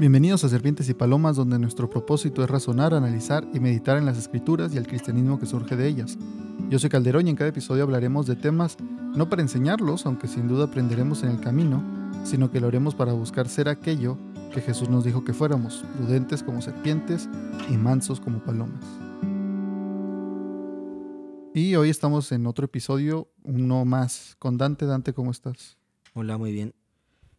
Bienvenidos 0.00 0.44
a 0.44 0.48
Serpientes 0.48 0.88
y 0.88 0.94
Palomas, 0.94 1.36
donde 1.36 1.58
nuestro 1.58 1.90
propósito 1.90 2.42
es 2.42 2.48
razonar, 2.48 2.94
analizar 2.94 3.46
y 3.52 3.60
meditar 3.60 3.98
en 3.98 4.06
las 4.06 4.16
escrituras 4.16 4.72
y 4.72 4.78
el 4.78 4.86
cristianismo 4.86 5.38
que 5.38 5.44
surge 5.44 5.76
de 5.76 5.86
ellas. 5.86 6.16
Yo 6.70 6.78
soy 6.78 6.88
Calderón 6.88 7.26
y 7.26 7.30
en 7.30 7.36
cada 7.36 7.50
episodio 7.50 7.82
hablaremos 7.82 8.26
de 8.26 8.34
temas 8.34 8.78
no 9.14 9.28
para 9.28 9.42
enseñarlos, 9.42 10.06
aunque 10.06 10.26
sin 10.26 10.48
duda 10.48 10.64
aprenderemos 10.64 11.22
en 11.22 11.28
el 11.28 11.40
camino, 11.40 11.84
sino 12.24 12.50
que 12.50 12.60
lo 12.60 12.68
haremos 12.68 12.94
para 12.94 13.12
buscar 13.12 13.46
ser 13.46 13.68
aquello 13.68 14.16
que 14.54 14.62
Jesús 14.62 14.88
nos 14.88 15.04
dijo 15.04 15.22
que 15.22 15.34
fuéramos, 15.34 15.84
prudentes 15.98 16.42
como 16.42 16.62
serpientes 16.62 17.28
y 17.68 17.76
mansos 17.76 18.20
como 18.20 18.42
palomas. 18.42 18.82
Y 21.52 21.74
hoy 21.74 21.90
estamos 21.90 22.32
en 22.32 22.46
otro 22.46 22.64
episodio, 22.64 23.28
uno 23.42 23.84
más, 23.84 24.34
con 24.38 24.56
Dante. 24.56 24.86
Dante, 24.86 25.12
¿cómo 25.12 25.30
estás? 25.30 25.76
Hola, 26.14 26.38
muy 26.38 26.52
bien. 26.52 26.74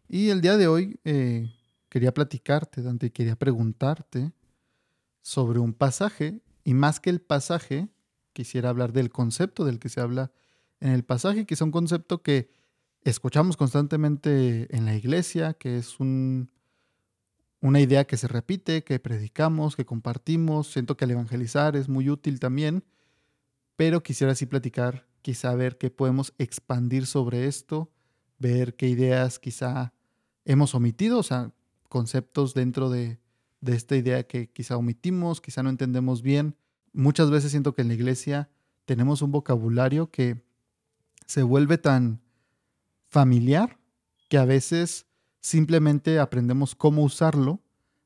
Y 0.08 0.28
el 0.28 0.40
día 0.40 0.56
de 0.56 0.68
hoy 0.68 1.00
eh, 1.04 1.50
quería 1.92 2.14
platicarte, 2.14 2.80
Dante, 2.80 3.12
quería 3.12 3.36
preguntarte 3.36 4.32
sobre 5.20 5.58
un 5.58 5.74
pasaje, 5.74 6.40
y 6.64 6.72
más 6.72 7.00
que 7.00 7.10
el 7.10 7.20
pasaje, 7.20 7.90
quisiera 8.32 8.70
hablar 8.70 8.94
del 8.94 9.10
concepto 9.10 9.66
del 9.66 9.78
que 9.78 9.90
se 9.90 10.00
habla 10.00 10.32
en 10.80 10.92
el 10.92 11.04
pasaje, 11.04 11.44
que 11.44 11.52
es 11.52 11.60
un 11.60 11.70
concepto 11.70 12.22
que 12.22 12.50
escuchamos 13.02 13.58
constantemente 13.58 14.74
en 14.74 14.86
la 14.86 14.94
iglesia, 14.94 15.52
que 15.52 15.76
es 15.76 16.00
un, 16.00 16.48
una 17.60 17.78
idea 17.78 18.06
que 18.06 18.16
se 18.16 18.26
repite, 18.26 18.84
que 18.84 18.98
predicamos, 18.98 19.76
que 19.76 19.84
compartimos. 19.84 20.72
Siento 20.72 20.96
que 20.96 21.04
al 21.04 21.10
evangelizar 21.10 21.76
es 21.76 21.90
muy 21.90 22.08
útil 22.08 22.40
también, 22.40 22.84
pero 23.76 24.02
quisiera 24.02 24.32
así 24.32 24.46
platicar, 24.46 25.06
quizá 25.20 25.54
ver 25.56 25.76
qué 25.76 25.90
podemos 25.90 26.32
expandir 26.38 27.04
sobre 27.04 27.46
esto, 27.48 27.92
ver 28.38 28.76
qué 28.76 28.88
ideas 28.88 29.38
quizá 29.38 29.92
hemos 30.46 30.74
omitido, 30.74 31.18
o 31.18 31.22
sea, 31.22 31.52
conceptos 31.92 32.54
dentro 32.54 32.88
de, 32.88 33.18
de 33.60 33.76
esta 33.76 33.96
idea 33.96 34.26
que 34.26 34.48
quizá 34.48 34.78
omitimos, 34.78 35.42
quizá 35.42 35.62
no 35.62 35.68
entendemos 35.68 36.22
bien. 36.22 36.56
Muchas 36.94 37.30
veces 37.30 37.50
siento 37.50 37.74
que 37.74 37.82
en 37.82 37.88
la 37.88 37.94
iglesia 37.94 38.48
tenemos 38.86 39.20
un 39.20 39.30
vocabulario 39.30 40.10
que 40.10 40.42
se 41.26 41.42
vuelve 41.42 41.76
tan 41.76 42.22
familiar 43.10 43.78
que 44.30 44.38
a 44.38 44.46
veces 44.46 45.04
simplemente 45.42 46.18
aprendemos 46.18 46.74
cómo 46.74 47.02
usarlo 47.02 47.60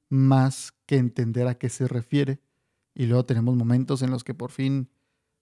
más 0.08 0.74
que 0.84 0.96
entender 0.96 1.46
a 1.46 1.56
qué 1.56 1.68
se 1.68 1.86
refiere. 1.86 2.40
Y 2.92 3.06
luego 3.06 3.24
tenemos 3.24 3.54
momentos 3.54 4.02
en 4.02 4.10
los 4.10 4.24
que 4.24 4.34
por 4.34 4.50
fin 4.50 4.88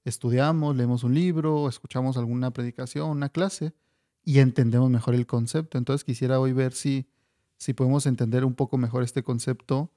estudiamos, 0.04 0.76
leemos 0.76 1.02
un 1.02 1.14
libro, 1.14 1.66
escuchamos 1.66 2.18
alguna 2.18 2.50
predicación, 2.50 3.08
una 3.08 3.30
clase 3.30 3.72
y 4.22 4.40
entendemos 4.40 4.90
mejor 4.90 5.14
el 5.14 5.26
concepto. 5.26 5.78
Entonces 5.78 6.04
quisiera 6.04 6.38
hoy 6.38 6.52
ver 6.52 6.74
si, 6.74 7.06
si 7.58 7.72
podemos 7.72 8.06
entender 8.06 8.44
un 8.44 8.54
poco 8.54 8.78
mejor 8.78 9.02
este 9.02 9.22
concepto 9.22 9.90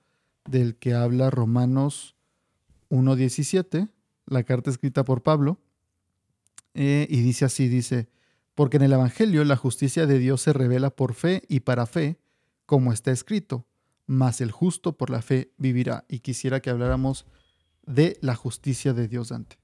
del 0.45 0.75
que 0.75 0.93
habla 0.93 1.29
Romanos 1.29 2.15
1.17, 2.89 3.89
la 4.25 4.43
carta 4.43 4.69
escrita 4.69 5.03
por 5.03 5.23
Pablo. 5.23 5.59
Eh, 6.73 7.07
y 7.09 7.21
dice 7.21 7.45
así, 7.45 7.67
dice, 7.67 8.07
porque 8.55 8.77
en 8.77 8.83
el 8.83 8.93
Evangelio 8.93 9.43
la 9.43 9.55
justicia 9.55 10.05
de 10.05 10.19
Dios 10.19 10.41
se 10.41 10.53
revela 10.53 10.89
por 10.89 11.13
fe 11.13 11.43
y 11.47 11.61
para 11.61 11.85
fe, 11.85 12.19
como 12.65 12.93
está 12.93 13.11
escrito, 13.11 13.65
mas 14.05 14.41
el 14.41 14.51
justo 14.51 14.97
por 14.97 15.09
la 15.09 15.21
fe 15.21 15.51
vivirá. 15.57 16.05
Y 16.07 16.19
quisiera 16.19 16.59
que 16.59 16.69
habláramos 16.69 17.25
de 17.85 18.17
la 18.21 18.35
justicia 18.35 18.93
de 18.93 19.07
Dios, 19.07 19.29
Dante. 19.29 19.57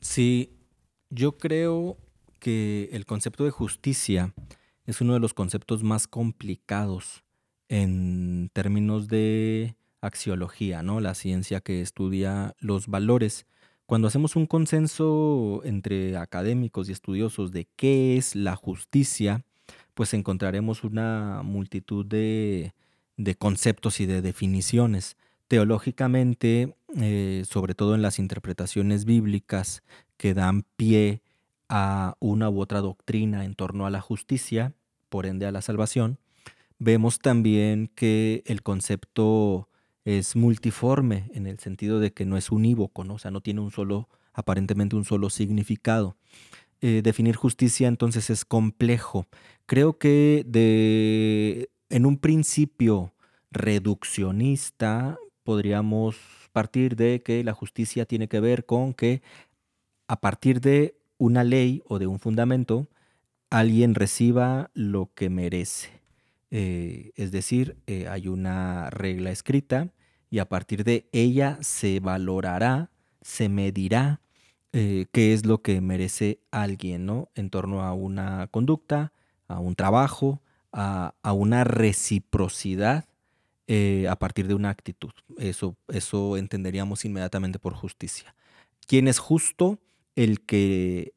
Sí, 0.00 0.56
yo 1.10 1.38
creo 1.38 1.98
que 2.38 2.88
el 2.92 3.06
concepto 3.06 3.44
de 3.44 3.50
justicia 3.50 4.34
es 4.90 5.00
uno 5.00 5.14
de 5.14 5.20
los 5.20 5.34
conceptos 5.34 5.84
más 5.84 6.08
complicados 6.08 7.22
en 7.68 8.50
términos 8.52 9.06
de 9.06 9.76
axiología, 10.00 10.82
¿no? 10.82 11.00
La 11.00 11.14
ciencia 11.14 11.60
que 11.60 11.80
estudia 11.80 12.56
los 12.58 12.88
valores. 12.88 13.46
Cuando 13.86 14.08
hacemos 14.08 14.34
un 14.34 14.46
consenso 14.46 15.62
entre 15.64 16.16
académicos 16.16 16.88
y 16.88 16.92
estudiosos 16.92 17.52
de 17.52 17.68
qué 17.76 18.16
es 18.16 18.34
la 18.34 18.56
justicia, 18.56 19.44
pues 19.94 20.12
encontraremos 20.12 20.82
una 20.82 21.42
multitud 21.44 22.04
de, 22.04 22.72
conceptos 23.38 24.00
y 24.00 24.06
de 24.06 24.22
definiciones. 24.22 25.16
Teológicamente, 25.46 26.74
eh, 26.96 27.44
sobre 27.48 27.74
todo 27.74 27.94
en 27.94 28.02
las 28.02 28.18
interpretaciones 28.18 29.04
bíblicas 29.04 29.84
que 30.16 30.34
dan 30.34 30.64
pie 30.76 31.22
a 31.68 32.16
una 32.18 32.50
u 32.50 32.60
otra 32.60 32.80
doctrina 32.80 33.44
en 33.44 33.54
torno 33.54 33.86
a 33.86 33.90
la 33.90 34.00
justicia, 34.00 34.74
por 35.10 35.26
ende 35.26 35.44
a 35.44 35.52
la 35.52 35.60
salvación, 35.60 36.18
vemos 36.78 37.18
también 37.18 37.90
que 37.94 38.42
el 38.46 38.62
concepto 38.62 39.68
es 40.04 40.34
multiforme 40.34 41.30
en 41.34 41.46
el 41.46 41.58
sentido 41.58 42.00
de 42.00 42.12
que 42.12 42.24
no 42.24 42.36
es 42.36 42.50
unívoco, 42.50 43.04
¿no? 43.04 43.14
o 43.14 43.18
sea, 43.18 43.30
no 43.30 43.42
tiene 43.42 43.60
un 43.60 43.70
solo, 43.70 44.08
aparentemente 44.32 44.96
un 44.96 45.04
solo 45.04 45.28
significado. 45.28 46.16
Eh, 46.80 47.02
definir 47.04 47.36
justicia 47.36 47.88
entonces 47.88 48.30
es 48.30 48.46
complejo. 48.46 49.26
Creo 49.66 49.98
que 49.98 50.44
de, 50.46 51.68
en 51.90 52.06
un 52.06 52.16
principio 52.16 53.12
reduccionista 53.50 55.18
podríamos 55.42 56.16
partir 56.52 56.96
de 56.96 57.22
que 57.22 57.44
la 57.44 57.52
justicia 57.52 58.06
tiene 58.06 58.28
que 58.28 58.40
ver 58.40 58.64
con 58.64 58.94
que 58.94 59.22
a 60.08 60.20
partir 60.20 60.60
de 60.60 60.96
una 61.18 61.44
ley 61.44 61.82
o 61.86 61.98
de 61.98 62.06
un 62.06 62.18
fundamento, 62.18 62.88
alguien 63.50 63.94
reciba 63.94 64.70
lo 64.74 65.10
que 65.14 65.28
merece. 65.28 66.00
Eh, 66.50 67.12
es 67.16 67.30
decir, 67.30 67.76
eh, 67.86 68.08
hay 68.08 68.28
una 68.28 68.90
regla 68.90 69.30
escrita 69.30 69.92
y 70.30 70.38
a 70.38 70.48
partir 70.48 70.84
de 70.84 71.08
ella 71.12 71.58
se 71.60 72.00
valorará, 72.00 72.90
se 73.20 73.48
medirá 73.48 74.20
eh, 74.72 75.06
qué 75.12 75.32
es 75.32 75.44
lo 75.46 75.62
que 75.62 75.80
merece 75.80 76.40
alguien, 76.52 77.06
¿no? 77.06 77.28
En 77.34 77.50
torno 77.50 77.82
a 77.82 77.92
una 77.92 78.46
conducta, 78.48 79.12
a 79.48 79.58
un 79.58 79.74
trabajo, 79.74 80.40
a, 80.72 81.12
una 81.32 81.64
reciprocidad 81.64 83.06
a 84.08 84.16
partir 84.16 84.48
de 84.48 84.54
una 84.54 84.70
actitud. 84.70 85.12
Eso, 85.38 85.76
eso 85.86 86.36
entenderíamos 86.36 87.04
inmediatamente 87.04 87.60
por 87.60 87.74
justicia. 87.74 88.34
¿Quién 88.88 89.06
es 89.06 89.20
justo? 89.20 89.78
El 90.16 90.40
que 90.40 91.12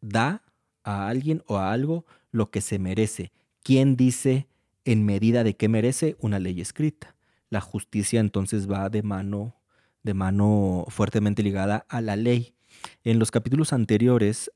da 0.00 0.42
a 0.84 1.08
alguien 1.08 1.42
o 1.46 1.58
a 1.58 1.72
algo 1.72 2.06
lo 2.30 2.50
que 2.50 2.60
se 2.60 2.78
merece 2.78 3.32
¿Quién 3.68 3.96
dice 3.96 4.48
en 4.86 5.04
medida 5.04 5.44
de 5.44 5.54
qué 5.54 5.68
merece 5.68 6.16
una 6.20 6.38
ley 6.38 6.58
escrita? 6.62 7.16
La 7.50 7.60
justicia 7.60 8.18
entonces 8.18 8.66
va 8.66 8.88
de 8.88 9.02
mano, 9.02 9.56
de 10.02 10.14
mano 10.14 10.86
fuertemente 10.88 11.42
ligada 11.42 11.84
a 11.90 12.00
la 12.00 12.16
ley. 12.16 12.54
En 13.04 13.18
los 13.18 13.30
capítulos 13.30 13.74
anteriores 13.74 14.50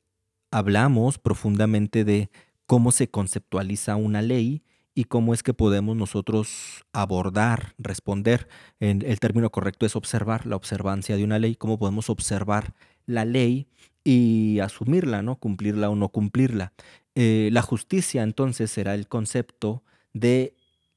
hablamos 0.51 1.19
profundamente 1.19 2.05
de 2.05 2.31
cómo 2.67 2.91
se 2.91 3.11
conceptualiza 3.11 3.97
una 3.97 4.23
ley 4.23 4.63
y 4.95 5.05
cómo 5.05 5.35
es 5.35 5.43
que 5.43 5.53
podemos 5.53 5.95
nosotros 5.95 6.87
abordar, 6.95 7.75
responder. 7.77 8.49
En 8.81 9.03
el 9.03 9.21
término 9.21 9.51
correcto 9.51 9.85
es 9.85 9.95
observar 9.95 10.47
la 10.47 10.57
observancia 10.57 11.19
de 11.19 11.25
una 11.25 11.39
ley, 11.39 11.55
cómo 11.55 11.79
podemos 11.79 12.09
observar 12.09 12.73
la 13.05 13.27
ley 13.27 13.69
y 14.05 14.59
asumirla, 14.61 15.23
¿no? 15.23 15.37
Cumplirla 15.37 15.91
o 15.91 15.97
no 15.97 16.09
cumplirla. 16.09 16.73
Eh, 17.15 17.51
la 17.53 17.63
justicia 17.63 18.23
entonces 18.23 18.71
será 18.71 18.95
el 18.95 19.07
concepto 19.07 19.83
de 20.13 20.55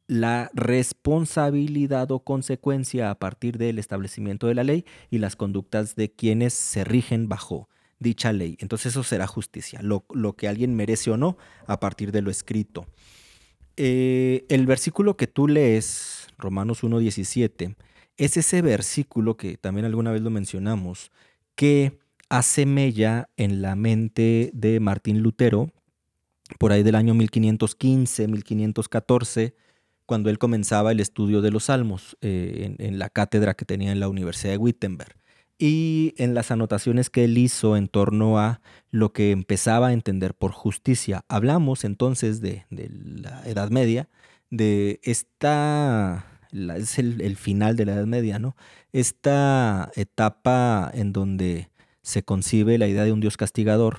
la 0.08 0.52
responsabilidad 0.54 2.12
o 2.12 2.20
consecuencia 2.20 3.10
a 3.10 3.16
partir 3.16 3.58
del 3.58 3.80
establecimiento 3.80 4.48
de 4.48 4.56
la 4.56 4.64
ley 4.64 4.86
y 5.10 5.18
las 5.18 5.36
conductas 5.36 5.96
de 5.96 6.12
quienes 6.12 6.54
se 6.54 6.84
rigen 6.84 7.28
bajo 7.28 7.70
dicha 8.00 8.32
ley. 8.32 8.58
Entonces 8.60 8.94
eso 8.94 9.04
será 9.04 9.26
justicia, 9.28 9.82
lo, 9.82 10.06
que 10.36 10.48
alguien 10.48 10.76
merece 10.76 11.12
o 11.12 11.18
no 11.18 11.38
a 11.66 11.80
partir 11.80 12.12
de 12.12 12.22
lo 12.22 12.30
escrito. 12.30 12.86
Eh, 13.78 14.46
el 14.50 14.66
versículo 14.66 15.18
que 15.18 15.28
tú 15.28 15.48
lees, 15.48 16.28
Romanos 16.38 16.84
1.17, 16.84 17.76
es 18.18 18.38
ese 18.38 18.62
versículo 18.62 19.36
que 19.38 19.58
también 19.58 19.86
alguna 19.86 20.12
vez 20.12 20.22
lo 20.22 20.30
mencionamos, 20.30 21.12
que 21.56 21.98
hace 22.30 22.66
mella 22.66 23.30
en 23.38 23.62
la 23.62 23.76
mente 23.76 24.52
de 24.54 24.80
Martín 24.80 25.22
Lutero 25.22 25.72
por 26.60 26.72
ahí 26.72 26.84
del 26.84 26.96
año 26.96 27.14
1515, 27.14 28.28
1514, 28.28 29.56
cuando 30.06 30.30
él 30.30 30.38
comenzaba 30.38 30.92
el 30.92 31.00
estudio 31.00 31.42
de 31.42 31.52
los 31.52 31.66
salmos 31.66 32.18
eh, 32.22 32.76
en, 32.78 33.00
la 33.00 33.10
cátedra 33.10 33.56
que 33.56 33.66
tenía 33.66 33.92
en 33.92 34.00
la 34.00 34.08
Universidad 34.08 34.54
de 34.54 34.58
Wittenberg. 34.58 35.16
Y 35.58 36.14
en 36.18 36.34
las 36.34 36.52
anotaciones 36.52 37.10
que 37.10 37.24
él 37.24 37.38
hizo 37.38 37.78
en 37.78 37.88
torno 37.88 38.40
a 38.40 38.62
lo 38.92 39.14
que 39.14 39.32
empezaba 39.32 39.88
a 39.88 39.94
entender 39.94 40.36
por 40.36 40.52
justicia. 40.52 41.24
Hablamos 41.30 41.86
entonces 41.86 42.42
de, 42.42 42.66
la 42.70 43.42
Edad 43.46 43.70
Media, 43.70 44.10
de 44.50 45.00
esta, 45.04 46.26
es 46.52 47.00
el, 47.00 47.22
el 47.22 47.38
final 47.38 47.78
de 47.78 47.86
la 47.86 47.94
Edad 47.94 48.06
Media, 48.06 48.38
¿no? 48.38 48.58
Esta 48.92 49.92
etapa 49.96 50.92
en 50.94 51.14
donde 51.14 51.70
se 52.06 52.24
concibe 52.24 52.78
la 52.78 52.88
idea 52.88 53.04
de 53.04 53.12
un 53.12 53.20
Dios 53.20 53.36
castigador, 53.36 53.98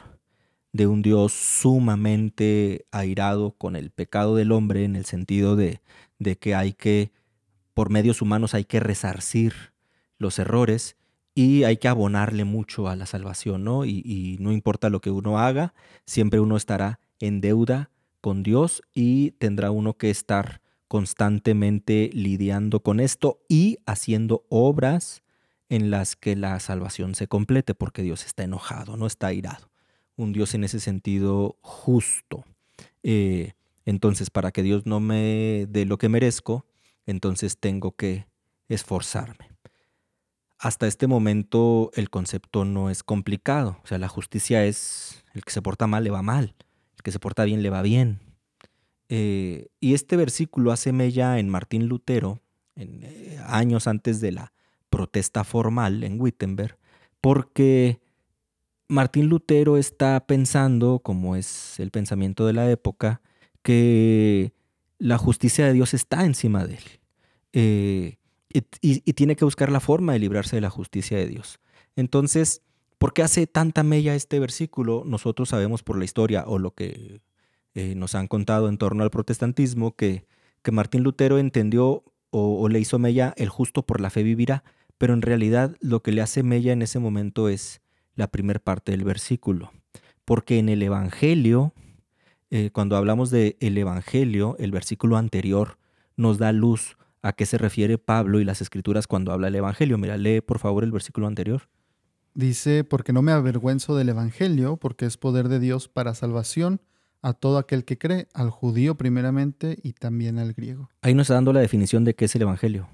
de 0.73 0.87
un 0.87 1.03
Dios 1.03 1.33
sumamente 1.33 2.87
airado 2.93 3.51
con 3.51 3.75
el 3.75 3.91
pecado 3.91 4.37
del 4.37 4.53
hombre 4.53 4.85
en 4.85 4.95
el 4.95 5.05
sentido 5.05 5.57
de, 5.57 5.81
de 6.21 6.39
que 6.39 6.55
hay 6.55 6.73
que, 6.73 7.11
por 7.75 7.91
medios 7.91 8.23
humanos 8.23 8.55
hay 8.55 8.65
que 8.65 8.79
resarcir 8.79 9.73
los 10.19 10.39
errores 10.39 10.97
y 11.35 11.65
hay 11.65 11.79
que 11.79 11.89
abonarle 11.89 12.45
mucho 12.45 12.89
a 12.89 12.95
la 12.95 13.07
salvación, 13.07 13.65
¿no? 13.65 13.85
Y, 13.85 14.03
y 14.05 14.37
no 14.39 14.53
importa 14.53 14.89
lo 14.89 15.01
que 15.01 15.11
uno 15.11 15.41
haga, 15.41 15.75
siempre 16.05 16.39
uno 16.39 16.57
estará 16.57 17.01
en 17.19 17.41
deuda 17.41 17.91
con 18.21 18.45
Dios 18.45 18.83
y 18.95 19.33
tendrá 19.33 19.73
uno 19.73 19.95
que 19.95 20.11
estar 20.11 20.61
constantemente 20.87 22.11
lidiando 22.13 22.85
con 22.85 23.01
esto 23.01 23.41
y 23.49 23.79
haciendo 23.85 24.47
obras 24.49 25.25
en 25.69 25.91
las 25.91 26.17
que 26.17 26.37
la 26.37 26.59
salvación 26.61 27.15
se 27.15 27.27
complete, 27.27 27.75
porque 27.75 28.03
Dios 28.03 28.25
está 28.25 28.45
enojado, 28.45 28.97
no 28.97 29.07
está 29.07 29.29
airado. 29.29 29.71
Un 30.17 30.33
Dios 30.33 30.55
en 30.55 30.65
ese 30.65 30.81
sentido 30.81 31.59
justo. 31.61 32.45
Eh, 33.03 33.53
entonces, 33.85 34.31
para 34.31 34.53
que 34.53 34.63
Dios 34.63 34.87
no 34.87 35.01
me 35.01 35.67
dé 35.69 35.85
lo 35.85 35.99
que 35.99 36.09
merezco, 36.09 36.67
entonces 37.07 37.59
tengo 37.59 37.93
que 37.93 38.27
esforzarme. 38.69 39.51
Hasta 40.59 40.87
este 40.87 41.07
momento 41.07 41.91
el 41.95 42.11
concepto 42.11 42.65
no 42.65 42.91
es 42.91 43.03
complicado. 43.03 43.79
O 43.85 43.87
sea, 43.87 43.99
la 43.99 44.09
justicia 44.09 44.65
es 44.65 45.25
el 45.35 45.45
que 45.45 45.53
se 45.53 45.63
porta 45.63 45.87
mal 45.87 46.05
le 46.05 46.11
va 46.11 46.23
mal, 46.23 46.55
el 46.97 47.03
que 47.03 47.13
se 47.13 47.19
porta 47.19 47.45
bien 47.45 47.63
le 47.63 47.71
va 47.71 47.83
bien. 47.83 48.21
Eh, 49.09 49.69
y 49.79 49.95
este 49.95 50.17
versículo 50.17 50.73
hace 50.73 50.93
mella 50.93 51.39
en 51.39 51.49
Martín 51.49 51.87
Lutero, 51.87 52.41
en, 52.75 53.01
eh, 53.05 53.39
años 53.47 53.87
antes 53.87 54.21
de 54.21 54.33
la 54.33 54.53
protesta 54.91 55.45
formal 55.45 56.05
en 56.05 56.21
Wittenberg, 56.21 56.79
porque 57.21 58.01
Martín 58.89 59.27
Lutero 59.29 59.77
está 59.77 60.27
pensando, 60.27 61.01
como 61.01 61.37
es 61.37 61.81
el 61.81 61.91
pensamiento 61.91 62.47
de 62.47 62.53
la 62.53 62.71
época, 62.71 63.21
que 63.63 64.53
la 64.99 65.19
justicia 65.19 65.67
de 65.67 65.73
Dios 65.73 65.95
está 65.95 66.25
encima 66.25 66.67
de 66.67 66.75
él. 66.75 66.85
Eh, 67.53 68.17
y, 68.81 69.01
tiene 69.13 69.37
que 69.37 69.45
buscar 69.45 69.71
la 69.71 69.81
forma 69.81 70.13
de 70.13 70.19
librarse 70.19 70.57
de 70.57 70.63
la 70.63 70.71
justicia 70.71 71.19
de 71.19 71.27
Dios. 71.27 71.59
Entonces, 71.97 72.63
¿por 72.99 73.13
qué 73.13 73.23
hace 73.23 73.47
tanta 73.47 73.83
mella 73.83 74.15
este 74.15 74.39
versículo? 74.39 75.03
Nosotros 75.05 75.51
sabemos 75.51 75.83
por 75.83 75.99
la 75.99 76.05
historia 76.05 76.45
o 76.47 76.59
lo 76.59 76.75
que 76.75 77.21
eh, 77.75 77.95
nos 77.95 78.15
han 78.15 78.29
contado 78.29 78.69
en 78.69 78.79
torno 78.79 79.03
al 79.03 79.11
protestantismo 79.11 79.97
que, 79.97 80.27
que 80.63 80.71
Martín 80.71 81.03
Lutero 81.03 81.39
entendió 81.39 82.05
o, 82.31 82.61
o, 82.61 82.69
le 82.69 82.79
hizo 82.79 82.99
mella 82.99 83.35
el 83.37 83.49
justo 83.49 83.85
por 83.85 84.01
la 84.01 84.11
fe 84.11 84.23
vivirá, 84.23 84.65
pero 84.99 85.15
en 85.15 85.23
realidad 85.23 85.77
lo 85.81 86.03
que 86.03 86.13
le 86.13 86.23
hace 86.23 86.43
mella 86.43 86.73
en 86.73 86.83
ese 86.83 86.99
momento 86.99 87.49
es 87.49 87.81
la 88.15 88.29
primera 88.29 88.61
parte 88.61 88.93
del 88.93 89.05
versículo, 89.05 89.73
porque 90.25 90.59
en 90.59 90.69
el 90.69 90.83
Evangelio, 90.83 91.73
eh, 92.51 92.71
cuando 92.73 92.97
hablamos 92.97 93.31
del 93.31 93.57
el 93.61 93.77
Evangelio, 93.77 94.57
el 94.59 94.71
versículo 94.71 95.17
anterior 95.17 95.79
nos 96.17 96.39
da 96.39 96.53
luz 96.53 96.97
a 97.23 97.33
qué 97.33 97.45
se 97.45 97.59
refiere 97.59 97.99
Pablo 97.99 98.41
y 98.41 98.45
las 98.45 98.63
escrituras 98.63 99.07
cuando 99.07 99.33
habla 99.33 99.49
del 99.49 99.57
Evangelio. 99.57 99.99
Mira, 99.99 100.17
lee 100.17 100.41
por 100.41 100.59
favor 100.59 100.85
el 100.85 100.93
versículo 100.93 101.27
anterior. 101.27 101.69
Dice, 102.35 102.85
porque 102.85 103.13
no 103.13 103.23
me 103.23 103.33
avergüenzo 103.33 103.97
del 103.97 104.11
Evangelio, 104.11 104.77
porque 104.77 105.07
es 105.07 105.17
poder 105.17 105.49
de 105.49 105.59
Dios 105.59 105.89
para 105.89 106.15
salvación 106.15 106.81
a 107.23 107.33
todo 107.33 107.59
aquel 107.59 107.85
que 107.85 107.99
cree, 107.99 108.29
al 108.35 108.51
judío 108.51 108.97
primeramente 108.97 109.79
y 109.83 109.95
también 109.95 110.39
al 110.39 110.53
griego. 110.53 110.89
Ahí 111.01 111.15
nos 111.15 111.25
está 111.25 111.35
dando 111.35 111.53
la 111.53 111.61
definición 111.61 112.05
de 112.05 112.15
qué 112.15 112.27
es 112.27 112.35
el 112.37 112.43
Evangelio. 112.43 112.89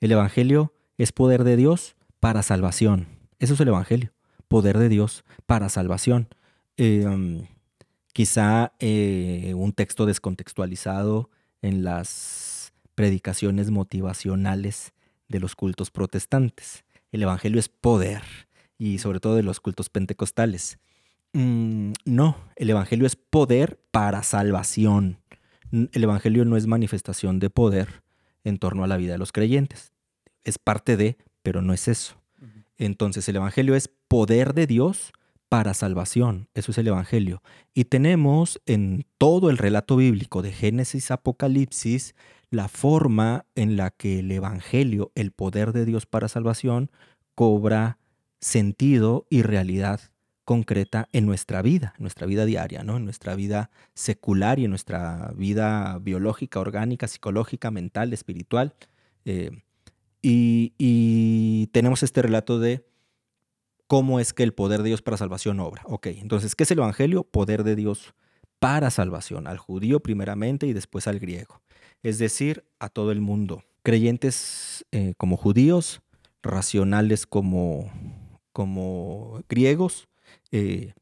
El 0.00 0.10
Evangelio 0.12 0.72
es 0.98 1.12
poder 1.12 1.44
de 1.44 1.56
Dios 1.56 1.96
para 2.20 2.42
salvación. 2.42 3.06
Eso 3.38 3.54
es 3.54 3.60
el 3.60 3.68
Evangelio. 3.68 4.12
Poder 4.48 4.78
de 4.78 4.88
Dios 4.88 5.24
para 5.46 5.68
salvación. 5.68 6.28
Eh, 6.76 7.46
quizá 8.12 8.72
eh, 8.80 9.54
un 9.56 9.72
texto 9.72 10.06
descontextualizado 10.06 11.30
en 11.62 11.84
las 11.84 12.72
predicaciones 12.94 13.70
motivacionales 13.70 14.92
de 15.28 15.40
los 15.40 15.54
cultos 15.54 15.90
protestantes. 15.90 16.84
El 17.12 17.22
Evangelio 17.22 17.60
es 17.60 17.68
poder 17.68 18.22
y 18.76 18.98
sobre 18.98 19.20
todo 19.20 19.36
de 19.36 19.42
los 19.42 19.60
cultos 19.60 19.88
pentecostales. 19.88 20.78
Mm, 21.32 21.92
no, 22.04 22.36
el 22.56 22.70
Evangelio 22.70 23.06
es 23.06 23.16
poder 23.16 23.80
para 23.90 24.22
salvación. 24.22 25.18
El 25.70 26.02
Evangelio 26.02 26.44
no 26.44 26.56
es 26.56 26.66
manifestación 26.66 27.38
de 27.38 27.50
poder 27.50 28.02
en 28.44 28.58
torno 28.58 28.84
a 28.84 28.86
la 28.86 28.96
vida 28.96 29.12
de 29.12 29.18
los 29.18 29.32
creyentes. 29.32 29.92
Es 30.48 30.58
parte 30.58 30.96
de, 30.96 31.18
pero 31.42 31.60
no 31.60 31.74
es 31.74 31.88
eso. 31.88 32.14
Entonces 32.78 33.28
el 33.28 33.36
Evangelio 33.36 33.74
es 33.74 33.88
poder 34.08 34.54
de 34.54 34.66
Dios 34.66 35.12
para 35.50 35.74
salvación. 35.74 36.48
Eso 36.54 36.70
es 36.70 36.78
el 36.78 36.86
Evangelio. 36.86 37.42
Y 37.74 37.84
tenemos 37.84 38.60
en 38.64 39.04
todo 39.18 39.50
el 39.50 39.58
relato 39.58 39.96
bíblico 39.96 40.40
de 40.40 40.52
Génesis, 40.52 41.10
Apocalipsis, 41.10 42.14
la 42.50 42.68
forma 42.68 43.44
en 43.56 43.76
la 43.76 43.90
que 43.90 44.20
el 44.20 44.30
Evangelio, 44.30 45.12
el 45.14 45.32
poder 45.32 45.72
de 45.72 45.84
Dios 45.84 46.06
para 46.06 46.28
salvación, 46.28 46.90
cobra 47.34 47.98
sentido 48.40 49.26
y 49.28 49.42
realidad 49.42 50.00
concreta 50.46 51.10
en 51.12 51.26
nuestra 51.26 51.60
vida, 51.60 51.92
en 51.98 52.04
nuestra 52.04 52.26
vida 52.26 52.46
diaria, 52.46 52.84
¿no? 52.84 52.96
en 52.96 53.04
nuestra 53.04 53.34
vida 53.34 53.70
secular 53.92 54.58
y 54.58 54.64
en 54.64 54.70
nuestra 54.70 55.30
vida 55.36 55.98
biológica, 55.98 56.58
orgánica, 56.58 57.06
psicológica, 57.06 57.70
mental, 57.70 58.14
espiritual. 58.14 58.72
Eh, 59.26 59.50
y, 60.30 61.66
tenemos 61.72 62.02
este 62.02 62.22
relato 62.22 62.58
de 62.58 62.84
cómo 63.86 64.20
es 64.20 64.32
que 64.32 64.42
el 64.42 64.52
poder 64.52 64.82
de 64.82 64.88
Dios 64.90 65.02
para 65.02 65.16
salvación 65.16 65.60
obra. 65.60 65.82
Ok, 65.86 66.08
entonces, 66.08 66.54
¿qué 66.54 66.64
es 66.64 66.70
el 66.70 66.78
Evangelio? 66.78 67.24
Poder 67.24 67.64
de 67.64 67.76
Dios 67.76 68.14
para 68.58 68.90
salvación, 68.90 69.46
al 69.46 69.58
judío 69.58 70.00
primeramente 70.00 70.66
y 70.66 70.72
después 70.72 71.06
al 71.06 71.18
griego. 71.18 71.62
Es 72.02 72.18
decir, 72.18 72.64
a 72.78 72.88
todo 72.88 73.12
el 73.12 73.20
mundo. 73.20 73.62
Creyentes 73.82 74.84
eh, 74.92 75.14
como 75.16 75.36
judíos, 75.36 76.02
racionales 76.42 77.26
como, 77.26 77.90
como 78.52 79.42
griegos, 79.48 80.08
eh, 80.52 80.92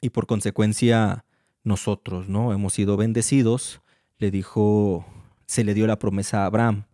y 0.00 0.10
por 0.10 0.26
consecuencia 0.26 1.24
nosotros, 1.62 2.28
¿no? 2.28 2.52
Hemos 2.52 2.72
sido 2.72 2.96
bendecidos. 2.96 3.82
Le 4.18 4.30
dijo, 4.30 5.06
se 5.46 5.62
le 5.62 5.74
dio 5.74 5.86
la 5.86 5.98
promesa 5.98 6.42
a 6.42 6.46
Abraham 6.46 6.84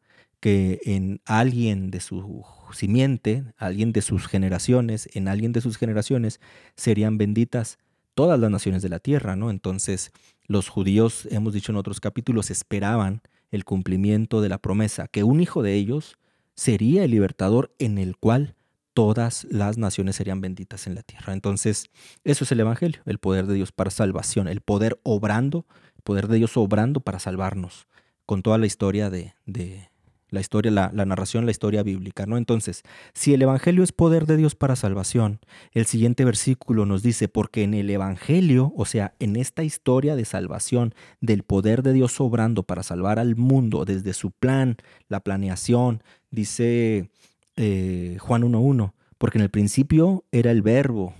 que 0.40 0.80
en 0.84 1.20
alguien 1.24 1.90
de 1.90 2.00
su 2.00 2.44
simiente, 2.72 3.44
alguien 3.56 3.92
de 3.92 4.02
sus 4.02 4.26
generaciones, 4.26 5.08
en 5.14 5.28
alguien 5.28 5.52
de 5.52 5.60
sus 5.60 5.78
generaciones 5.78 6.40
serían 6.76 7.18
benditas 7.18 7.78
todas 8.14 8.38
las 8.38 8.50
naciones 8.50 8.82
de 8.82 8.88
la 8.88 8.98
tierra, 8.98 9.36
¿no? 9.36 9.50
Entonces, 9.50 10.12
los 10.46 10.68
judíos, 10.68 11.28
hemos 11.30 11.52
dicho 11.52 11.72
en 11.72 11.76
otros 11.76 12.00
capítulos, 12.00 12.50
esperaban 12.50 13.22
el 13.50 13.64
cumplimiento 13.64 14.40
de 14.40 14.48
la 14.48 14.58
promesa, 14.58 15.08
que 15.08 15.22
un 15.22 15.40
hijo 15.40 15.62
de 15.62 15.74
ellos 15.74 16.18
sería 16.54 17.04
el 17.04 17.10
libertador 17.10 17.74
en 17.78 17.98
el 17.98 18.16
cual 18.16 18.54
todas 18.94 19.46
las 19.50 19.76
naciones 19.76 20.16
serían 20.16 20.40
benditas 20.40 20.86
en 20.86 20.94
la 20.94 21.02
tierra. 21.02 21.34
Entonces, 21.34 21.90
eso 22.24 22.44
es 22.44 22.52
el 22.52 22.60
Evangelio, 22.60 23.02
el 23.04 23.18
poder 23.18 23.46
de 23.46 23.54
Dios 23.54 23.70
para 23.70 23.90
salvación, 23.90 24.48
el 24.48 24.62
poder 24.62 24.98
obrando, 25.02 25.66
el 25.96 26.02
poder 26.02 26.28
de 26.28 26.38
Dios 26.38 26.56
obrando 26.56 27.00
para 27.00 27.18
salvarnos, 27.18 27.86
con 28.24 28.42
toda 28.42 28.56
la 28.56 28.64
historia 28.64 29.10
de, 29.10 29.34
de 29.44 29.90
la 30.30 30.40
historia, 30.40 30.70
la, 30.70 30.90
narración, 31.04 31.44
la 31.44 31.52
historia 31.52 31.82
bíblica, 31.82 32.26
¿no? 32.26 32.36
Entonces, 32.36 32.82
si 33.14 33.32
el 33.32 33.42
Evangelio 33.42 33.84
es 33.84 33.92
poder 33.92 34.26
de 34.26 34.36
Dios 34.36 34.54
para 34.54 34.74
salvación, 34.74 35.40
el 35.72 35.86
siguiente 35.86 36.24
versículo 36.24 36.84
nos 36.84 37.02
dice, 37.02 37.28
porque 37.28 37.62
en 37.62 37.74
el 37.74 37.88
Evangelio, 37.90 38.72
o 38.76 38.84
sea, 38.84 39.14
en 39.20 39.36
esta 39.36 39.62
historia 39.62 40.16
de 40.16 40.24
salvación, 40.24 40.94
del 41.20 41.42
poder 41.42 41.82
de 41.82 41.92
Dios 41.92 42.20
obrando 42.20 42.64
para 42.64 42.82
salvar 42.82 43.18
al 43.18 43.36
mundo 43.36 43.84
desde 43.84 44.12
su 44.14 44.32
plan, 44.32 44.76
la 45.08 45.20
planeación, 45.20 46.02
dice 46.30 47.10
eh, 47.56 48.16
Juan 48.20 48.42
1.1, 48.42 48.92
porque 49.18 49.38
en 49.38 49.42
el 49.42 49.50
principio 49.50 50.24
era 50.32 50.50
el 50.50 50.62
verbo, 50.62 51.14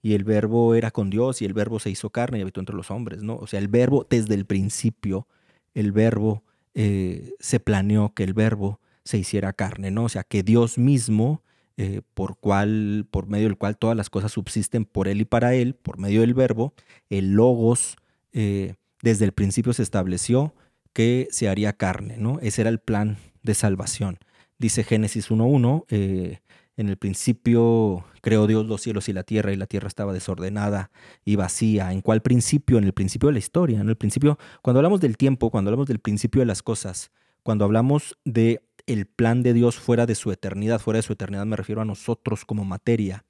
y 0.00 0.12
el 0.12 0.22
verbo 0.22 0.74
era 0.74 0.90
con 0.90 1.10
Dios, 1.10 1.42
y 1.42 1.44
el 1.44 1.54
verbo 1.54 1.80
se 1.80 1.90
hizo 1.90 2.10
carne 2.10 2.38
y 2.38 2.42
habitó 2.42 2.60
entre 2.60 2.76
los 2.76 2.90
hombres, 2.90 3.22
¿no? 3.22 3.36
O 3.36 3.46
sea, 3.46 3.58
el 3.58 3.68
verbo, 3.68 4.06
desde 4.08 4.34
el 4.34 4.44
principio, 4.44 5.26
el 5.72 5.92
verbo 5.92 6.44
eh, 6.74 7.34
se 7.40 7.60
planeó 7.60 8.14
que 8.14 8.24
el 8.24 8.34
verbo 8.34 8.80
se 9.04 9.18
hiciera 9.18 9.52
carne, 9.52 9.90
¿no? 9.90 10.04
O 10.04 10.08
sea, 10.08 10.24
que 10.24 10.42
Dios 10.42 10.78
mismo, 10.78 11.42
eh, 11.76 12.00
por, 12.14 12.38
cual, 12.38 13.06
por 13.10 13.26
medio 13.28 13.48
del 13.48 13.58
cual 13.58 13.76
todas 13.76 13.96
las 13.96 14.10
cosas 14.10 14.32
subsisten 14.32 14.84
por 14.84 15.08
Él 15.08 15.20
y 15.20 15.24
para 15.24 15.54
Él, 15.54 15.74
por 15.74 15.98
medio 15.98 16.22
del 16.22 16.34
verbo, 16.34 16.74
el 17.10 17.34
logos, 17.34 17.96
eh, 18.32 18.74
desde 19.02 19.24
el 19.26 19.32
principio 19.32 19.72
se 19.72 19.82
estableció 19.82 20.54
que 20.92 21.28
se 21.30 21.48
haría 21.48 21.74
carne, 21.74 22.16
¿no? 22.16 22.38
Ese 22.40 22.62
era 22.62 22.70
el 22.70 22.78
plan 22.78 23.18
de 23.42 23.54
salvación. 23.54 24.18
Dice 24.58 24.84
Génesis 24.84 25.30
1.1, 25.30 25.84
eh, 25.88 26.38
en 26.76 26.88
el 26.88 26.96
principio 26.96 28.04
creó 28.20 28.46
Dios 28.46 28.66
los 28.66 28.80
cielos 28.80 29.08
y 29.08 29.12
la 29.12 29.22
tierra 29.22 29.52
y 29.52 29.56
la 29.56 29.66
tierra 29.66 29.88
estaba 29.88 30.12
desordenada 30.12 30.90
y 31.24 31.36
vacía. 31.36 31.92
¿En 31.92 32.00
cuál 32.00 32.22
principio? 32.22 32.78
En 32.78 32.84
el 32.84 32.92
principio 32.92 33.28
de 33.28 33.34
la 33.34 33.38
historia. 33.38 33.80
En 33.80 33.88
el 33.88 33.96
principio, 33.96 34.38
cuando 34.62 34.80
hablamos 34.80 35.00
del 35.00 35.16
tiempo, 35.16 35.50
cuando 35.50 35.70
hablamos 35.70 35.86
del 35.86 36.00
principio 36.00 36.40
de 36.40 36.46
las 36.46 36.62
cosas, 36.62 37.10
cuando 37.42 37.64
hablamos 37.64 38.18
de 38.24 38.62
el 38.86 39.06
plan 39.06 39.42
de 39.42 39.52
Dios 39.52 39.76
fuera 39.76 40.06
de 40.06 40.14
su 40.14 40.32
eternidad, 40.32 40.80
fuera 40.80 40.98
de 40.98 41.02
su 41.02 41.12
eternidad 41.12 41.46
me 41.46 41.56
refiero 41.56 41.80
a 41.80 41.84
nosotros 41.84 42.44
como 42.44 42.64
materia. 42.64 43.24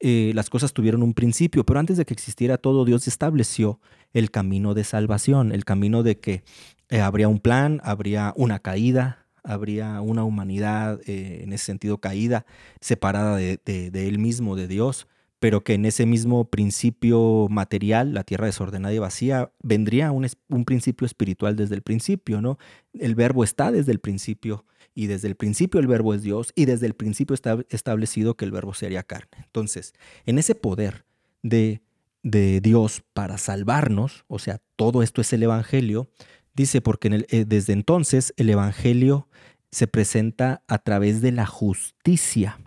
Eh, 0.00 0.32
las 0.34 0.50
cosas 0.50 0.72
tuvieron 0.72 1.02
un 1.02 1.14
principio, 1.14 1.64
pero 1.64 1.78
antes 1.78 1.96
de 1.96 2.04
que 2.04 2.14
existiera 2.14 2.58
todo, 2.58 2.84
Dios 2.84 3.06
estableció 3.06 3.80
el 4.12 4.30
camino 4.30 4.74
de 4.74 4.84
salvación, 4.84 5.52
el 5.52 5.64
camino 5.64 6.02
de 6.02 6.18
que 6.18 6.42
eh, 6.88 7.00
habría 7.00 7.28
un 7.28 7.38
plan, 7.38 7.80
habría 7.84 8.32
una 8.36 8.58
caída, 8.58 9.21
habría 9.44 10.00
una 10.00 10.24
humanidad 10.24 11.00
eh, 11.06 11.40
en 11.42 11.52
ese 11.52 11.66
sentido 11.66 11.98
caída, 11.98 12.46
separada 12.80 13.36
de, 13.36 13.58
él 13.92 14.18
mismo, 14.18 14.56
de 14.56 14.68
Dios, 14.68 15.08
pero 15.38 15.64
que 15.64 15.74
en 15.74 15.84
ese 15.84 16.06
mismo 16.06 16.44
principio 16.44 17.48
material, 17.50 18.14
la 18.14 18.22
tierra 18.22 18.46
desordenada 18.46 18.94
y 18.94 18.98
vacía, 18.98 19.50
vendría 19.62 20.12
un, 20.12 20.28
principio 20.64 21.04
espiritual 21.04 21.56
desde 21.56 21.74
el 21.74 21.82
principio, 21.82 22.40
¿no? 22.40 22.58
El 22.96 23.14
verbo 23.14 23.42
está 23.42 23.72
desde 23.72 23.90
el 23.90 23.98
principio 23.98 24.64
y 24.94 25.06
desde 25.06 25.26
el 25.26 25.34
principio 25.34 25.80
el 25.80 25.88
verbo 25.88 26.14
es 26.14 26.22
Dios 26.22 26.52
y 26.54 26.66
desde 26.66 26.86
el 26.86 26.94
principio 26.94 27.34
está 27.34 27.58
establecido 27.70 28.36
que 28.36 28.44
el 28.44 28.52
verbo 28.52 28.74
sería 28.74 29.02
carne. 29.02 29.38
Entonces, 29.38 29.94
en 30.26 30.38
ese 30.38 30.54
poder 30.54 31.04
de, 31.42 31.82
de 32.22 32.60
Dios 32.60 33.02
para 33.12 33.36
salvarnos, 33.38 34.24
o 34.28 34.38
sea, 34.38 34.60
todo 34.76 35.02
esto 35.02 35.22
es 35.22 35.32
el 35.32 35.42
Evangelio, 35.42 36.08
dice, 36.54 36.80
porque 36.80 37.26
eh, 37.30 37.44
desde 37.46 37.72
entonces 37.72 38.32
el 38.36 38.50
Evangelio 38.50 39.28
se 39.72 39.88
presenta 39.88 40.62
a 40.68 40.78
través 40.78 41.20
de 41.20 41.32
la 41.32 41.46
justicia 41.46 42.60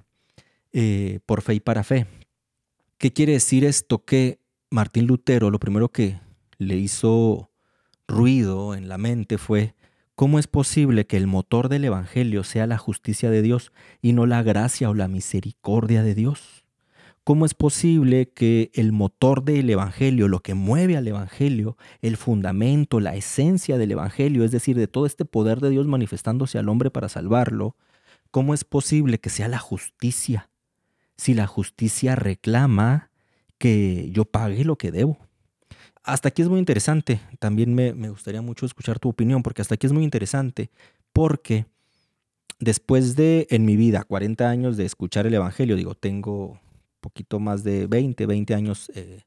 eh, 0.74 1.20
por 1.26 1.42
fe 1.42 1.54
y 1.54 1.60
para 1.62 1.84
fe. 1.84 2.08
¿Qué 2.98 3.14
quiere 3.14 3.34
decir 3.34 3.64
esto? 3.64 4.04
Que 4.04 4.42
Martín 4.70 5.08
Lutero 5.08 5.50
lo 5.50 5.60
primero 5.60 5.90
que 5.90 6.20
le 6.58 6.76
hizo 6.76 7.52
ruido 8.08 8.76
en 8.76 8.90
la 8.90 8.98
mente 8.98 9.38
fue 9.38 9.76
¿Cómo 10.16 10.40
es 10.40 10.48
posible 10.48 11.06
que 11.08 11.18
el 11.18 11.28
motor 11.28 11.68
del 11.68 11.84
Evangelio 11.84 12.46
sea 12.46 12.68
la 12.68 12.78
justicia 12.78 13.30
de 13.30 13.42
Dios 13.42 13.74
y 14.02 14.14
no 14.14 14.26
la 14.26 14.44
gracia 14.44 14.90
o 14.90 14.94
la 14.94 15.10
misericordia 15.10 16.04
de 16.04 16.16
Dios? 16.16 16.65
¿Cómo 17.26 17.46
es 17.46 17.54
posible 17.54 18.30
que 18.30 18.72
el 18.74 18.94
motor 18.94 19.44
del 19.44 19.70
Evangelio, 19.70 20.30
lo 20.30 20.40
que 20.40 20.54
mueve 20.54 20.96
al 20.96 21.08
Evangelio, 21.08 21.76
el 22.02 22.16
fundamento, 22.16 23.02
la 23.02 23.16
esencia 23.16 23.78
del 23.78 23.92
Evangelio, 23.92 24.46
es 24.46 24.52
decir, 24.52 24.78
de 24.78 24.88
todo 24.88 25.06
este 25.06 25.26
poder 25.26 25.60
de 25.60 25.72
Dios 25.72 25.88
manifestándose 25.88 26.58
al 26.58 26.70
hombre 26.70 26.90
para 26.90 27.10
salvarlo, 27.10 27.76
cómo 28.32 28.54
es 28.54 28.64
posible 28.64 29.20
que 29.20 29.30
sea 29.30 29.50
la 29.50 29.60
justicia? 29.60 30.50
Si 31.18 31.34
la 31.34 31.48
justicia 31.48 32.16
reclama 32.16 33.10
que 33.58 34.10
yo 34.12 34.24
pague 34.24 34.64
lo 34.64 34.78
que 34.78 34.92
debo 34.92 35.18
hasta 36.06 36.30
aquí 36.30 36.42
es 36.42 36.48
muy 36.48 36.60
interesante. 36.60 37.20
También 37.40 37.74
me, 37.74 37.92
gustaría 38.10 38.42
mucho 38.42 38.66
escuchar 38.66 39.00
tu 39.00 39.10
opinión, 39.10 39.44
porque 39.44 39.62
hasta 39.62 39.76
aquí 39.76 39.88
es 39.88 39.94
muy 39.94 40.04
interesante, 40.04 40.70
porque 41.12 41.66
después 42.60 43.16
de, 43.16 43.48
en 43.50 43.66
mi 43.66 43.76
vida, 43.76 44.04
40 44.04 44.48
años 44.48 44.78
de 44.78 44.86
escuchar 44.86 45.26
el 45.26 45.34
Evangelio, 45.34 45.76
digo, 45.76 45.96
tengo 45.96 46.60
poquito 47.06 47.40
más 47.40 47.64
de 47.64 47.88
20, 47.88 48.26
20 48.26 48.54
años 48.56 48.92
eh, 48.96 49.22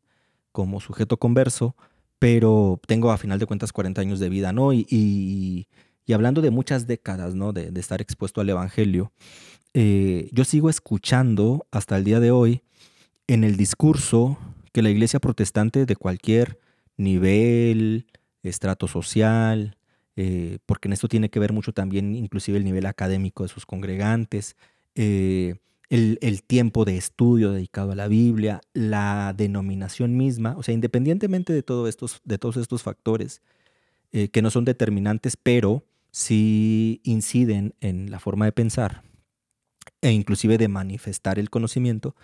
como 0.52 0.80
sujeto 0.80 1.16
converso, 1.16 1.76
pero 2.18 2.80
tengo 2.87 3.12
a 3.12 3.18
final 3.18 3.38
de 3.38 3.47
cuentas 3.47 3.73
40 3.73 4.00
años 4.00 4.18
de 4.18 4.28
vida, 4.28 4.52
¿no? 4.52 4.73
Y, 4.73 4.87
y, 4.90 5.66
hablando 6.12 6.40
de 6.40 6.50
muchas 6.50 6.87
décadas, 6.87 7.35
¿no? 7.35 7.52
De, 7.52 7.70
estar 7.78 8.00
expuesto 8.00 8.40
al 8.40 8.49
Evangelio, 8.49 9.12
eh, 9.75 10.28
yo 10.32 10.44
sigo 10.44 10.70
escuchando 10.70 11.66
hasta 11.70 11.97
el 11.97 12.04
día 12.04 12.18
de 12.18 12.30
hoy 12.30 12.62
en 13.28 13.44
el 13.44 13.56
discurso 13.56 14.38
que 14.73 14.82
la 14.82 14.90
iglesia 14.90 15.20
protestante 15.20 15.87
de 15.87 15.97
cualquier 15.97 16.58
nivel, 16.97 18.06
estrato 18.42 18.88
social, 18.88 19.76
eh, 20.16 20.58
porque 20.66 20.88
en 20.88 20.94
esto 20.94 21.06
tiene 21.06 21.28
que 21.30 21.38
ver 21.38 21.52
mucho 21.52 21.73
también 21.73 22.16
inclusive 22.16 22.58
el 22.58 22.64
nivel 22.64 22.87
académico 22.87 23.44
de 23.44 23.50
sus 23.50 23.66
congregantes, 23.66 24.56
eh, 24.97 25.54
el, 25.90 26.42
tiempo 26.42 26.85
de 26.85 26.97
estudio 26.97 27.52
dedicado 27.52 27.92
a 27.92 27.95
la 27.95 28.09
Biblia, 28.09 28.61
la 28.75 29.35
denominación 29.37 30.16
misma, 30.16 30.54
o 30.57 30.62
sea, 30.62 30.75
independientemente 30.75 31.52
de, 31.52 31.62
todos 31.62 31.88
estos 32.57 32.83
factores 32.83 33.42
eh, 34.12 34.28
que 34.28 34.42
no 34.42 34.50
son 34.50 34.64
determinantes, 34.64 35.37
pero 35.37 35.85
sí 36.11 37.00
inciden 37.04 37.75
en 37.80 38.11
la 38.11 38.21
forma 38.21 38.45
de 38.45 38.52
pensar 38.52 39.02
e 40.00 40.12
inclusive 40.12 40.59
de 40.59 40.68
manifestar 40.68 41.38
el 41.38 41.50
conocimiento, 41.50 42.14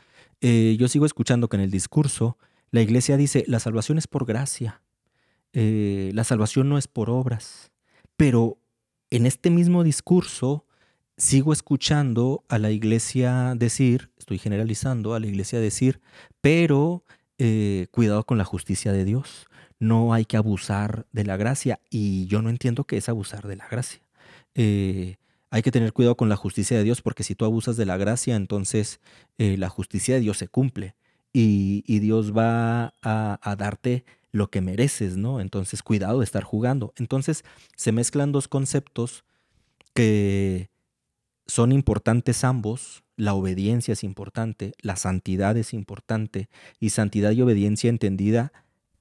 yo 0.40 0.88
sigo 0.88 1.06
escuchando 1.06 1.49
que 1.49 1.56
en 1.56 1.62
el 1.62 1.71
discurso 1.71 2.37
la 2.75 2.83
iglesia 2.83 3.16
dice, 3.16 3.44
la 3.47 3.61
salvación 3.61 3.99
es 3.99 4.09
por 4.09 4.26
gracia, 4.26 4.83
eh, 5.52 6.11
la 6.12 6.25
salvación 6.25 6.68
no 6.68 6.76
es 6.76 6.88
por 6.88 7.09
obras, 7.09 7.71
pero 8.16 8.59
en 9.11 9.26
este 9.26 9.49
mismo 9.49 9.85
discurso 9.85 10.66
sigo 11.16 11.52
escuchando 11.52 12.44
a 12.49 12.59
la 12.59 12.71
iglesia 12.71 13.54
decir, 13.56 14.11
estoy 14.18 14.38
generalizando, 14.38 15.14
a 15.14 15.21
la 15.21 15.26
iglesia 15.26 15.61
decir, 15.61 16.00
pero 16.40 17.04
eh, 17.38 17.87
cuidado 17.90 18.25
con 18.25 18.38
la 18.38 18.44
justicia 18.44 18.92
de 18.92 19.04
Dios, 19.04 19.47
no 19.78 20.14
hay 20.14 20.25
que 20.25 20.37
abusar 20.37 21.06
de 21.12 21.25
la 21.25 21.37
gracia 21.37 21.80
y 21.90 22.26
yo 22.26 22.42
no 22.42 22.50
entiendo 22.50 22.85
qué 22.85 22.97
es 22.97 23.09
abusar 23.09 23.47
de 23.47 23.56
la 23.56 23.68
gracia. 23.68 24.00
Eh, 24.54 25.16
hay 25.50 25.62
que 25.62 25.71
tener 25.71 25.92
cuidado 25.92 26.16
con 26.16 26.28
la 26.28 26.37
justicia 26.37 26.76
de 26.76 26.85
Dios 26.85 27.02
porque 27.02 27.23
si 27.23 27.35
tú 27.35 27.44
abusas 27.44 27.76
de 27.76 27.87
la 27.87 27.97
gracia, 27.97 28.35
entonces 28.35 29.00
la 29.38 29.68
justicia 29.68 30.14
de 30.14 30.21
Dios 30.21 30.38
se 30.38 30.49
cumple 30.49 30.97
y, 31.35 31.99
Dios 31.99 32.37
va 32.37 32.94
a, 33.02 33.56
darte 33.56 34.04
lo 34.30 34.50
que 34.50 34.61
mereces, 34.61 35.16
¿no? 35.16 35.40
Entonces, 35.40 35.83
cuidado 35.83 36.21
de 36.21 36.25
estar 36.25 36.44
jugando. 36.44 36.94
Entonces, 36.97 37.44
se 37.76 37.92
mezclan 37.92 38.33
dos 38.33 38.49
conceptos 38.49 39.25
que 39.94 40.71
son 41.46 41.72
importantes 41.72 42.44
ambos. 42.44 43.02
La 43.16 43.34
obediencia 43.34 43.92
es 43.92 44.02
importante, 44.02 44.72
la 44.80 44.96
santidad 44.96 45.56
es 45.56 45.72
importante, 45.72 46.48
y 46.80 46.90
santidad 46.90 47.30
y 47.30 47.42
obediencia 47.42 47.88
entendida 47.88 48.52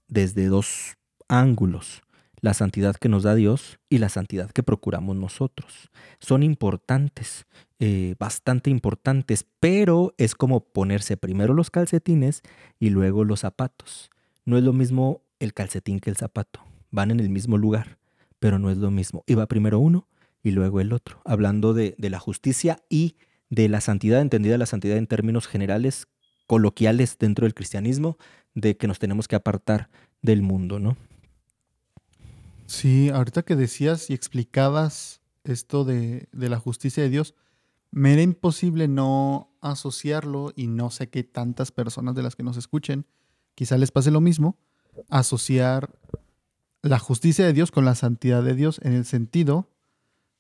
desde 0.08 0.48
dos 0.48 0.98
ángulos 1.28 2.04
la 2.44 2.54
santidad 2.54 2.98
que 2.98 3.08
nos 3.08 3.24
da 3.24 3.36
Dios 3.36 3.80
y 3.90 4.00
la 4.00 4.10
santidad 4.10 4.52
que 4.52 4.64
procuramos 4.64 5.16
nosotros. 5.16 5.90
Son 6.20 6.44
importantes, 6.44 7.46
eh, 7.80 8.16
bastante 8.20 8.70
importantes, 8.70 9.46
pero 9.62 10.14
es 10.18 10.36
como 10.36 10.60
ponerse 10.60 11.16
primero 11.16 11.54
los 11.54 11.72
calcetines 11.72 12.42
y 12.82 12.90
luego 12.90 13.24
los 13.24 13.40
zapatos. 13.40 14.10
No 14.44 14.58
es 14.58 14.64
lo 14.66 14.74
mismo 14.74 15.22
el 15.40 15.54
calcetín 15.54 16.02
que 16.02 16.10
el 16.10 16.18
zapato. 16.18 16.60
Van 16.92 17.12
en 17.12 17.22
el 17.22 17.30
mismo 17.30 17.58
lugar, 17.58 17.98
pero 18.40 18.60
no 18.60 18.70
es 18.70 18.78
lo 18.78 18.92
mismo. 18.92 19.24
Y 19.26 19.36
va 19.36 19.48
primero 19.48 19.80
uno 19.80 20.10
y 20.44 20.52
luego 20.52 20.82
el 20.82 20.94
otro. 20.94 21.22
Hablando 21.26 21.74
de, 21.74 21.96
de 21.98 22.10
la 22.10 22.20
justicia 22.20 22.84
y 22.90 23.16
de 23.50 23.70
la 23.70 23.82
santidad, 23.82 24.22
entendida 24.22 24.58
la 24.58 24.66
santidad 24.66 24.98
en 24.98 25.08
términos 25.08 25.48
generales, 25.48 26.08
coloquiales 26.46 27.18
dentro 27.18 27.46
del 27.46 27.54
cristianismo, 27.54 28.18
de 28.54 28.78
que 28.78 28.88
nos 28.88 29.00
tenemos 29.00 29.28
que 29.28 29.36
apartar 29.36 29.90
del 30.22 30.42
mundo, 30.42 30.80
¿no? 30.80 30.98
Sí, 32.66 33.10
ahorita 33.10 33.44
que 33.44 33.56
decías 33.56 34.10
y 34.10 34.14
explicabas 34.14 35.22
esto 35.44 35.84
de, 35.84 36.28
la 36.32 36.60
justicia 36.60 37.04
de 37.04 37.10
Dios, 37.10 37.36
me 37.92 38.14
era 38.14 38.22
imposible 38.22 38.88
no 38.88 39.52
asociarlo 39.62 40.52
y 40.56 40.68
no 40.68 40.90
sé 40.90 41.10
qué 41.10 41.24
tantas 41.24 41.72
personas 41.72 42.16
de 42.16 42.24
las 42.24 42.36
que 42.36 42.44
nos 42.44 42.58
escuchen, 42.58 43.06
quizá 43.56 43.78
les 43.78 43.92
pase 43.92 44.12
lo 44.12 44.22
mismo, 44.22 44.58
asociar 45.10 45.92
la 46.82 47.00
justicia 47.00 47.46
de 47.46 47.54
Dios 47.54 47.72
con 47.72 47.86
la 47.86 47.96
santidad 47.96 48.44
de 48.44 48.56
Dios 48.56 48.80
en 48.84 48.94
el 48.94 49.06
sentido, 49.06 49.70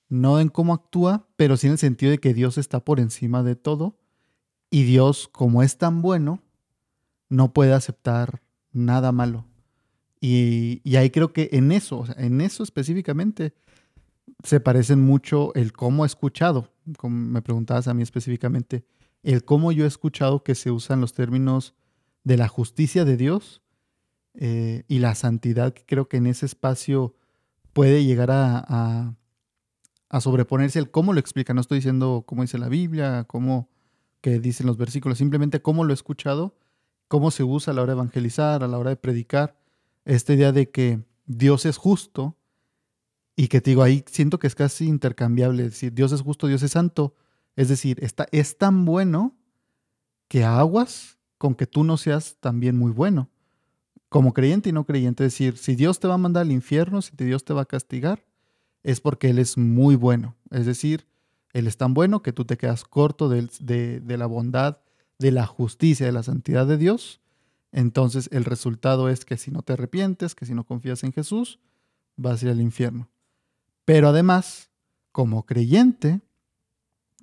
no 0.09 0.39
en 0.39 0.49
cómo 0.49 0.73
actúa, 0.73 1.27
pero 1.35 1.57
sí 1.57 1.67
en 1.67 1.73
el 1.73 1.79
sentido 1.79 2.11
de 2.11 2.19
que 2.19 2.33
Dios 2.33 2.57
está 2.57 2.79
por 2.83 2.99
encima 2.99 3.43
de 3.43 3.55
todo 3.55 3.97
y 4.69 4.83
Dios, 4.83 5.29
como 5.31 5.63
es 5.63 5.77
tan 5.77 6.01
bueno, 6.01 6.41
no 7.29 7.53
puede 7.53 7.73
aceptar 7.73 8.41
nada 8.71 9.11
malo. 9.11 9.45
Y, 10.19 10.81
ahí 10.95 11.09
creo 11.09 11.33
que 11.33 11.49
en 11.51 11.71
eso, 11.71 12.05
en 12.17 12.41
eso 12.41 12.63
específicamente, 12.63 13.53
se 14.43 14.59
parecen 14.59 15.01
mucho 15.01 15.53
el 15.53 15.73
cómo 15.73 16.05
he 16.05 16.07
escuchado, 16.07 16.71
como 16.97 17.15
me 17.15 17.41
preguntabas 17.41 17.87
a 17.87 17.93
mí 17.93 18.03
específicamente, 18.03 18.85
el 19.21 19.43
cómo 19.43 19.71
yo 19.71 19.83
he 19.83 19.87
escuchado 19.87 20.43
que 20.43 20.55
se 20.55 20.71
usan 20.71 21.01
los 21.01 21.13
términos 21.13 21.75
de 22.23 22.37
la 22.37 22.47
justicia 22.47 23.05
de 23.05 23.17
Dios 23.17 23.61
eh, 24.35 24.85
y 24.87 24.99
la 24.99 25.13
santidad, 25.15 25.73
que 25.73 25.83
creo 25.85 26.07
que 26.07 26.17
en 26.17 26.27
ese 26.27 26.45
espacio 26.45 27.15
puede 27.73 28.05
llegar 28.05 28.31
a, 28.31 29.15
sobreponerse 30.21 30.79
el 30.79 30.91
cómo 30.91 31.13
lo 31.13 31.19
explica. 31.19 31.53
No 31.53 31.61
estoy 31.61 31.79
diciendo 31.79 32.23
cómo 32.25 32.41
dice 32.41 32.57
la 32.57 32.69
Biblia, 32.69 33.25
cómo 33.27 33.69
que 34.21 34.39
dicen 34.39 34.67
los 34.67 34.77
versículos, 34.77 35.17
simplemente 35.17 35.61
cómo 35.61 35.83
lo 35.83 35.91
he 35.91 35.93
escuchado, 35.93 36.55
cómo 37.09 37.29
se 37.29 37.43
usa 37.43 37.71
a 37.71 37.75
la 37.75 37.81
hora 37.81 37.93
de 37.93 37.99
evangelizar, 37.99 38.63
a 38.63 38.67
la 38.67 38.77
hora 38.77 38.91
de 38.91 38.95
predicar. 38.95 39.57
Esta 40.05 40.33
idea 40.33 40.51
de 40.51 40.69
que 40.71 41.03
Dios 41.25 41.65
es 41.65 41.77
justo 41.77 42.37
y 43.35 43.47
que 43.47 43.61
te 43.61 43.71
digo, 43.71 43.83
ahí 43.83 44.03
siento 44.07 44.39
que 44.39 44.47
es 44.47 44.55
casi 44.55 44.87
intercambiable, 44.87 45.63
es 45.63 45.71
decir, 45.71 45.93
Dios 45.93 46.11
es 46.11 46.21
justo, 46.21 46.47
Dios 46.47 46.63
es 46.63 46.71
santo, 46.71 47.15
es 47.55 47.67
decir, 47.67 48.03
está, 48.03 48.27
es 48.31 48.57
tan 48.57 48.85
bueno 48.85 49.35
que 50.27 50.43
aguas 50.43 51.17
con 51.37 51.55
que 51.55 51.67
tú 51.67 51.83
no 51.83 51.97
seas 51.97 52.37
también 52.39 52.77
muy 52.77 52.91
bueno, 52.91 53.29
como 54.09 54.33
creyente 54.33 54.69
y 54.69 54.71
no 54.71 54.85
creyente, 54.85 55.25
es 55.25 55.33
decir, 55.33 55.57
si 55.57 55.75
Dios 55.75 55.99
te 55.99 56.07
va 56.07 56.13
a 56.13 56.19
mandar 56.19 56.43
al 56.43 56.51
infierno, 56.51 57.01
si 57.01 57.11
Dios 57.15 57.43
te 57.43 57.53
va 57.53 57.63
a 57.63 57.65
castigar, 57.65 58.23
es 58.83 59.01
porque 59.01 59.29
Él 59.29 59.39
es 59.39 59.57
muy 59.57 59.95
bueno, 59.95 60.35
es 60.51 60.65
decir, 60.65 61.07
Él 61.53 61.67
es 61.67 61.77
tan 61.77 61.93
bueno 61.93 62.21
que 62.21 62.33
tú 62.33 62.45
te 62.45 62.57
quedas 62.57 62.83
corto 62.83 63.29
de, 63.29 64.01
la 64.05 64.25
bondad, 64.25 64.79
de 65.19 65.31
la 65.31 65.45
justicia, 65.45 66.05
de 66.05 66.11
la 66.11 66.23
santidad 66.23 66.67
de 66.67 66.77
Dios, 66.77 67.21
entonces 67.71 68.29
el 68.31 68.45
resultado 68.45 69.09
es 69.09 69.25
que 69.25 69.37
si 69.37 69.49
no 69.49 69.63
te 69.63 69.73
arrepientes, 69.73 70.35
que 70.35 70.45
si 70.45 70.53
no 70.53 70.65
confías 70.65 71.03
en 71.03 71.11
Jesús, 71.11 71.59
vas 72.15 72.41
a 72.41 72.45
ir 72.45 72.51
al 72.51 72.61
infierno. 72.61 73.09
Pero 73.85 74.09
además, 74.09 74.69
como 75.11 75.45
creyente, 75.45 76.21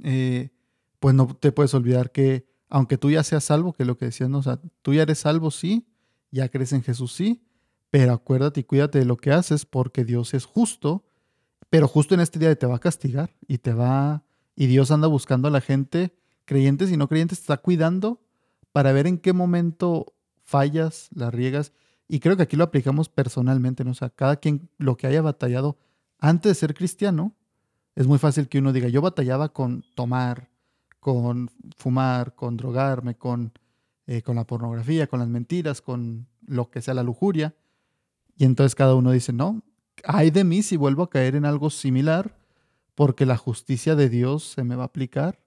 eh, 0.02 0.50
pues 0.98 1.14
no 1.14 1.28
te 1.36 1.52
puedes 1.52 1.72
olvidar 1.74 2.10
que 2.10 2.50
aunque 2.68 2.98
tú 2.98 3.10
ya 3.10 3.22
seas 3.22 3.44
salvo, 3.44 3.72
que 3.72 3.82
es 3.82 3.86
lo 3.86 3.98
que 3.98 4.06
decías, 4.06 4.30
¿no? 4.30 4.38
o 4.38 4.42
sea, 4.42 4.60
tú 4.82 4.94
ya 4.94 5.02
eres 5.02 5.18
salvo, 5.18 5.50
sí, 5.50 5.86
ya 6.30 6.48
crees 6.48 6.72
en 6.72 6.82
Jesús, 6.82 7.12
sí, 7.12 7.42
pero 7.90 8.12
acuérdate 8.12 8.60
y 8.60 8.64
cuídate 8.64 9.00
de 9.00 9.04
lo 9.04 9.16
que 9.16 9.32
haces 9.32 9.66
porque 9.66 10.04
Dios 10.04 10.34
es 10.34 10.44
justo, 10.44 11.04
pero 11.70 11.88
justo 11.88 12.14
en 12.14 12.20
este 12.20 12.38
día 12.38 12.54
te 12.56 12.66
va 12.66 12.76
a 12.76 12.80
castigar 12.80 13.30
y 13.46 13.58
te 13.58 13.72
va, 13.72 14.24
y 14.56 14.66
Dios 14.66 14.90
anda 14.90 15.06
buscando 15.06 15.48
a 15.48 15.50
la 15.50 15.60
gente, 15.60 16.12
creyentes 16.44 16.90
y 16.90 16.96
no 16.96 17.08
creyentes, 17.08 17.38
te 17.38 17.44
está 17.44 17.56
cuidando 17.56 18.20
para 18.72 18.92
ver 18.92 19.06
en 19.06 19.18
qué 19.18 19.32
momento 19.32 20.12
fallas, 20.42 21.08
la 21.14 21.30
riegas. 21.30 21.72
Y 22.08 22.18
creo 22.18 22.36
que 22.36 22.42
aquí 22.42 22.56
lo 22.56 22.64
aplicamos 22.64 23.08
personalmente, 23.08 23.84
¿no? 23.84 23.92
O 23.92 23.94
sea, 23.94 24.10
cada 24.10 24.36
quien 24.36 24.68
lo 24.78 24.96
que 24.96 25.06
haya 25.06 25.22
batallado 25.22 25.78
antes 26.18 26.50
de 26.50 26.54
ser 26.54 26.74
cristiano, 26.74 27.34
es 27.94 28.06
muy 28.06 28.18
fácil 28.18 28.48
que 28.48 28.58
uno 28.58 28.72
diga, 28.72 28.88
yo 28.88 29.00
batallaba 29.00 29.52
con 29.52 29.84
tomar, 29.94 30.50
con 30.98 31.50
fumar, 31.76 32.34
con 32.34 32.56
drogarme, 32.56 33.16
con, 33.16 33.52
eh, 34.06 34.22
con 34.22 34.36
la 34.36 34.46
pornografía, 34.46 35.06
con 35.06 35.20
las 35.20 35.28
mentiras, 35.28 35.80
con 35.80 36.26
lo 36.46 36.70
que 36.70 36.82
sea 36.82 36.94
la 36.94 37.02
lujuria. 37.02 37.54
Y 38.36 38.44
entonces 38.44 38.74
cada 38.74 38.94
uno 38.94 39.12
dice, 39.12 39.32
no, 39.32 39.62
hay 40.04 40.30
de 40.30 40.44
mí 40.44 40.62
si 40.62 40.76
vuelvo 40.76 41.04
a 41.04 41.10
caer 41.10 41.34
en 41.34 41.44
algo 41.44 41.70
similar, 41.70 42.36
porque 42.94 43.26
la 43.26 43.36
justicia 43.36 43.94
de 43.94 44.08
Dios 44.08 44.44
se 44.44 44.64
me 44.64 44.76
va 44.76 44.84
a 44.84 44.86
aplicar 44.86 45.40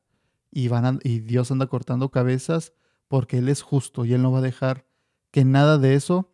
y 0.51 1.19
Dios 1.19 1.51
anda 1.51 1.67
cortando 1.67 2.09
cabezas 2.09 2.73
porque 3.07 3.39
Él 3.39 3.49
es 3.49 3.61
justo 3.61 4.05
y 4.05 4.13
Él 4.13 4.21
no 4.21 4.31
va 4.31 4.39
a 4.39 4.43
dejar 4.43 4.85
que 5.31 5.45
nada 5.45 5.77
de 5.77 5.95
eso. 5.95 6.31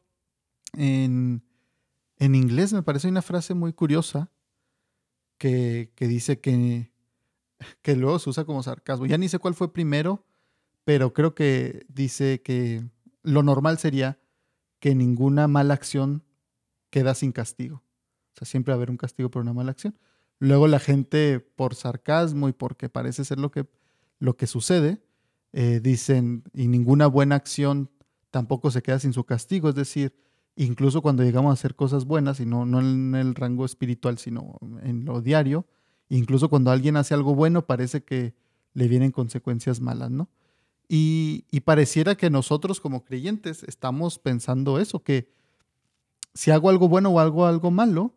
En, 0.73 1.43
en 2.17 2.35
inglés 2.35 2.73
me 2.73 2.83
parece 2.83 3.07
una 3.07 3.21
frase 3.21 3.53
muy 3.53 3.73
curiosa 3.73 4.29
que, 5.37 5.91
que 5.95 6.07
dice 6.07 6.39
que, 6.41 6.91
que 7.81 7.95
luego 7.95 8.19
se 8.19 8.29
usa 8.29 8.45
como 8.45 8.61
sarcasmo. 8.61 9.05
Ya 9.05 9.17
ni 9.17 9.29
sé 9.29 9.39
cuál 9.39 9.55
fue 9.55 9.71
primero, 9.71 10.25
pero 10.83 11.13
creo 11.13 11.33
que 11.33 11.85
dice 11.87 12.41
que 12.41 12.83
lo 13.23 13.41
normal 13.41 13.77
sería 13.77 14.19
que 14.79 14.95
ninguna 14.95 15.47
mala 15.47 15.73
acción 15.73 16.23
queda 16.89 17.15
sin 17.15 17.31
castigo. 17.31 17.83
O 18.33 18.37
sea, 18.37 18.45
siempre 18.45 18.71
va 18.71 18.75
a 18.75 18.77
haber 18.77 18.91
un 18.91 18.97
castigo 18.97 19.29
por 19.29 19.41
una 19.41 19.53
mala 19.53 19.71
acción. 19.71 19.95
Luego 20.39 20.67
la 20.67 20.79
gente, 20.79 21.39
por 21.39 21.75
sarcasmo 21.75 22.47
y 22.47 22.53
porque 22.53 22.89
parece 22.89 23.25
ser 23.25 23.39
lo 23.39 23.51
que, 23.51 23.67
lo 24.19 24.37
que 24.37 24.47
sucede, 24.47 25.01
eh, 25.51 25.79
dicen, 25.81 26.43
y 26.53 26.67
ninguna 26.67 27.07
buena 27.07 27.35
acción 27.35 27.89
tampoco 28.31 28.71
se 28.71 28.81
queda 28.81 28.99
sin 28.99 29.13
su 29.13 29.25
castigo. 29.25 29.69
Es 29.69 29.75
decir, 29.75 30.15
incluso 30.55 31.01
cuando 31.01 31.23
llegamos 31.23 31.51
a 31.51 31.53
hacer 31.53 31.75
cosas 31.75 32.05
buenas, 32.05 32.39
y 32.39 32.45
no, 32.45 32.65
no 32.65 32.79
en 32.79 33.15
el 33.15 33.35
rango 33.35 33.65
espiritual, 33.65 34.17
sino 34.17 34.57
en 34.83 35.05
lo 35.05 35.21
diario, 35.21 35.65
incluso 36.07 36.49
cuando 36.49 36.71
alguien 36.71 36.97
hace 36.97 37.13
algo 37.13 37.35
bueno, 37.35 37.65
parece 37.65 38.03
que 38.03 38.33
le 38.73 38.87
vienen 38.87 39.11
consecuencias 39.11 39.81
malas, 39.81 40.11
¿no? 40.11 40.29
Y, 40.87 41.45
y 41.51 41.61
pareciera 41.61 42.15
que 42.15 42.29
nosotros 42.29 42.79
como 42.79 43.03
creyentes 43.03 43.63
estamos 43.63 44.17
pensando 44.17 44.79
eso, 44.79 45.03
que 45.03 45.29
si 46.33 46.51
hago 46.51 46.69
algo 46.69 46.87
bueno 46.87 47.09
o 47.09 47.19
algo, 47.19 47.45
algo 47.45 47.71
malo, 47.71 48.15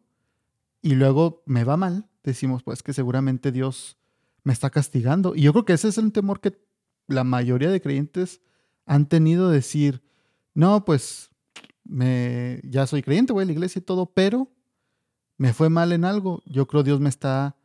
y 0.83 0.97
luego 0.97 1.43
me 1.47 1.65
va 1.65 1.77
mal, 1.77 2.09
decimos, 2.25 2.65
pues 2.65 2.83
que 2.83 2.93
seguramente 2.93 3.53
Dios 3.53 3.97
me 4.43 4.53
está 4.53 4.69
castigando. 4.69 5.35
Y 5.35 5.43
yo 5.43 5.53
creo 5.53 5.65
que 5.65 5.73
ese 5.73 5.89
es 5.89 5.99
un 5.99 6.11
temor 6.11 6.41
que 6.41 6.59
la 7.07 7.25
mayoría 7.25 7.71
de 7.71 7.81
creyentes 7.81 8.41
han 8.85 9.09
tenido, 9.09 9.49
decir, 9.49 10.03
no, 10.55 10.85
pues 10.85 11.31
me, 11.85 12.61
ya 12.65 12.87
soy 12.87 13.03
creyente, 13.03 13.33
voy 13.33 13.45
a 13.45 13.47
la 13.47 13.53
iglesia 13.53 13.79
y 13.79 13.83
todo, 13.83 14.07
pero 14.07 14.51
me 15.39 15.53
fue 15.53 15.71
mal 15.71 15.93
en 15.93 16.05
algo. 16.05 16.43
Yo 16.47 16.67
creo 16.67 16.83
Dios 16.83 17.01
me 17.01 17.09
está, 17.09 17.57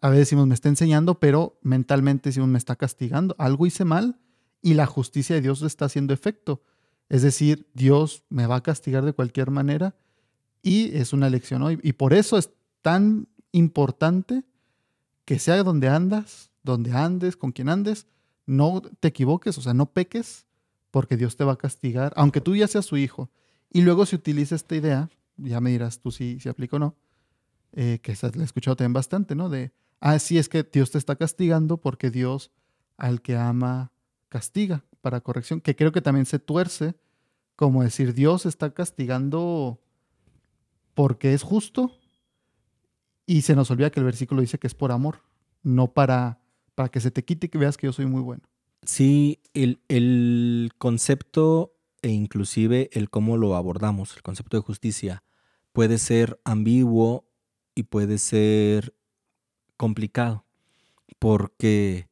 a 0.00 0.08
veces 0.08 0.26
decimos, 0.26 0.46
me 0.46 0.54
está 0.54 0.68
enseñando, 0.68 1.18
pero 1.18 1.58
mentalmente 1.62 2.30
decimos, 2.30 2.48
me 2.48 2.58
está 2.58 2.76
castigando. 2.76 3.34
Algo 3.38 3.66
hice 3.66 3.84
mal 3.84 4.20
y 4.62 4.74
la 4.74 4.86
justicia 4.86 5.34
de 5.34 5.42
Dios 5.42 5.62
está 5.62 5.86
haciendo 5.86 6.14
efecto. 6.14 6.62
Es 7.08 7.22
decir, 7.22 7.68
Dios 7.74 8.22
me 8.28 8.46
va 8.46 8.56
a 8.56 8.62
castigar 8.62 9.04
de 9.04 9.12
cualquier 9.12 9.50
manera 9.50 9.96
y 10.62 10.96
es 10.96 11.12
una 11.12 11.28
lección 11.28 11.62
hoy. 11.62 11.80
Y 11.82 11.94
por 11.94 12.12
eso 12.12 12.38
es 12.38 12.50
tan 12.82 13.28
importante 13.52 14.44
que 15.24 15.38
sea 15.38 15.62
donde 15.62 15.88
andas, 15.88 16.50
donde 16.62 16.92
andes, 16.92 17.36
con 17.36 17.52
quien 17.52 17.68
andes, 17.68 18.06
no 18.46 18.82
te 19.00 19.08
equivoques, 19.08 19.56
o 19.58 19.62
sea, 19.62 19.74
no 19.74 19.86
peques, 19.86 20.46
porque 20.90 21.16
Dios 21.16 21.36
te 21.36 21.44
va 21.44 21.52
a 21.52 21.58
castigar, 21.58 22.12
aunque 22.16 22.40
tú 22.40 22.56
ya 22.56 22.66
seas 22.66 22.86
su 22.86 22.96
hijo. 22.96 23.30
Y 23.70 23.82
luego 23.82 24.06
se 24.06 24.16
utiliza 24.16 24.56
esta 24.56 24.74
idea, 24.74 25.08
ya 25.36 25.60
me 25.60 25.70
dirás 25.70 26.00
tú 26.00 26.10
si, 26.10 26.40
si 26.40 26.48
aplica 26.48 26.76
o 26.76 26.78
no, 26.80 26.96
eh, 27.72 28.00
que 28.02 28.16
la 28.20 28.42
he 28.42 28.44
escuchado 28.44 28.76
también 28.76 28.92
bastante, 28.92 29.36
¿no? 29.36 29.48
De, 29.48 29.72
ah, 30.00 30.18
sí, 30.18 30.38
es 30.38 30.48
que 30.48 30.64
Dios 30.64 30.90
te 30.90 30.98
está 30.98 31.14
castigando 31.14 31.76
porque 31.76 32.10
Dios 32.10 32.50
al 32.96 33.22
que 33.22 33.36
ama 33.36 33.92
castiga 34.28 34.84
para 35.00 35.20
corrección, 35.20 35.60
que 35.60 35.76
creo 35.76 35.92
que 35.92 36.02
también 36.02 36.26
se 36.26 36.38
tuerce, 36.38 36.96
como 37.56 37.82
decir, 37.82 38.14
Dios 38.14 38.46
está 38.46 38.74
castigando 38.74 39.80
porque 40.94 41.32
es 41.32 41.42
justo, 41.42 41.99
y 43.30 43.42
se 43.42 43.54
nos 43.54 43.70
olvida 43.70 43.90
que 43.90 44.00
el 44.00 44.06
versículo 44.06 44.40
dice 44.40 44.58
que 44.58 44.66
es 44.66 44.74
por 44.74 44.90
amor, 44.90 45.22
no 45.62 45.92
para, 45.92 46.40
para 46.74 46.88
que 46.88 46.98
se 46.98 47.12
te 47.12 47.24
quite 47.24 47.46
y 47.46 47.48
que 47.48 47.58
veas 47.58 47.76
que 47.76 47.86
yo 47.86 47.92
soy 47.92 48.06
muy 48.06 48.22
bueno. 48.22 48.42
Sí, 48.82 49.38
el, 49.54 49.80
el 49.86 50.72
concepto 50.78 51.76
e 52.02 52.08
inclusive 52.08 52.90
el 52.92 53.08
cómo 53.08 53.36
lo 53.36 53.54
abordamos, 53.54 54.16
el 54.16 54.22
concepto 54.22 54.56
de 54.56 54.64
justicia, 54.64 55.22
puede 55.72 55.98
ser 55.98 56.40
ambiguo 56.42 57.24
y 57.76 57.84
puede 57.84 58.18
ser 58.18 58.96
complicado, 59.76 60.44
porque 61.20 62.08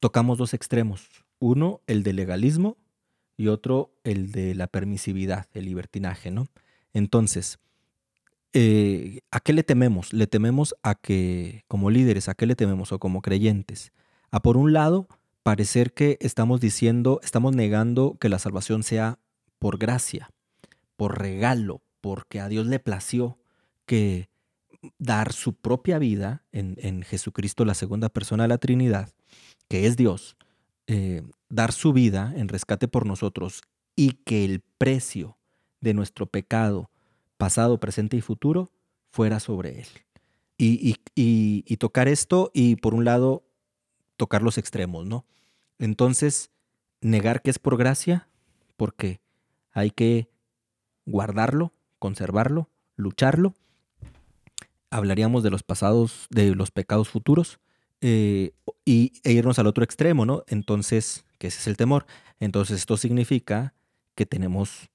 tocamos 0.00 0.38
dos 0.38 0.54
extremos. 0.54 1.10
Uno, 1.40 1.82
el 1.86 2.02
de 2.04 2.14
legalismo 2.14 2.78
y 3.36 3.48
otro, 3.48 3.92
el 4.02 4.32
de 4.32 4.54
la 4.54 4.66
permisividad, 4.66 5.48
el 5.52 5.66
libertinaje, 5.66 6.30
¿no? 6.30 6.46
Entonces, 6.94 7.58
eh, 8.52 9.20
¿a 9.30 9.40
qué 9.40 9.52
le 9.52 9.62
tememos? 9.62 10.12
Le 10.12 10.26
tememos 10.26 10.74
a 10.82 10.94
que, 10.94 11.64
como 11.68 11.90
líderes, 11.90 12.28
¿a 12.28 12.34
qué 12.34 12.46
le 12.46 12.56
tememos 12.56 12.92
o 12.92 12.98
como 12.98 13.22
creyentes? 13.22 13.92
A 14.30 14.40
por 14.40 14.56
un 14.56 14.72
lado, 14.72 15.08
parecer 15.42 15.92
que 15.92 16.18
estamos 16.20 16.60
diciendo, 16.60 17.20
estamos 17.22 17.54
negando 17.54 18.16
que 18.20 18.28
la 18.28 18.38
salvación 18.38 18.82
sea 18.82 19.18
por 19.58 19.78
gracia, 19.78 20.30
por 20.96 21.18
regalo, 21.18 21.82
porque 22.00 22.40
a 22.40 22.48
Dios 22.48 22.66
le 22.66 22.78
plació 22.78 23.38
que 23.86 24.28
dar 24.98 25.32
su 25.32 25.54
propia 25.54 25.98
vida 25.98 26.42
en, 26.52 27.02
Jesucristo, 27.02 27.64
la 27.64 27.74
segunda 27.74 28.08
persona 28.08 28.44
de 28.44 28.48
la 28.48 28.58
Trinidad, 28.58 29.10
que 29.68 29.86
es 29.86 29.96
Dios, 29.96 30.36
eh, 30.86 31.22
dar 31.48 31.72
su 31.72 31.92
vida 31.92 32.32
en 32.36 32.48
rescate 32.48 32.88
por 32.88 33.06
nosotros 33.06 33.62
y 33.94 34.12
que 34.24 34.44
el 34.44 34.60
precio 34.78 35.38
de 35.80 35.94
nuestro 35.94 36.26
pecado, 36.26 36.90
pasado, 37.42 37.80
presente 37.80 38.16
y 38.16 38.20
futuro, 38.20 38.70
fuera 39.10 39.40
sobre 39.40 39.80
él. 39.80 39.88
Y, 40.58 40.96
y 41.16 41.76
tocar 41.78 42.06
esto 42.06 42.52
y 42.54 42.76
por 42.76 42.94
un 42.94 43.04
lado 43.04 43.42
tocar 44.16 44.42
los 44.42 44.58
extremos, 44.58 45.06
¿no? 45.06 45.26
Entonces, 45.80 46.52
negar 47.00 47.42
que 47.42 47.50
es 47.50 47.58
por 47.58 47.76
gracia, 47.76 48.28
porque 48.76 49.20
hay 49.72 49.90
que 49.90 50.28
guardarlo, 51.04 51.72
conservarlo, 51.98 52.70
lucharlo. 52.94 53.54
Hablaríamos 54.88 55.42
de 55.42 55.50
los 55.50 55.64
pasados, 55.64 56.28
de 56.30 56.54
los 56.54 56.70
pecados 56.70 57.08
futuros, 57.08 57.58
eh, 58.00 58.52
y, 58.84 59.14
e 59.24 59.32
irnos 59.32 59.58
al 59.58 59.66
otro 59.66 59.82
extremo, 59.82 60.26
¿no? 60.26 60.44
Entonces, 60.46 61.24
que 61.38 61.48
ese 61.48 61.58
es 61.58 61.66
el 61.66 61.76
temor. 61.76 62.06
Entonces, 62.38 62.76
esto 62.76 62.96
significa 62.96 63.74
que 64.14 64.26
tenemos 64.26 64.90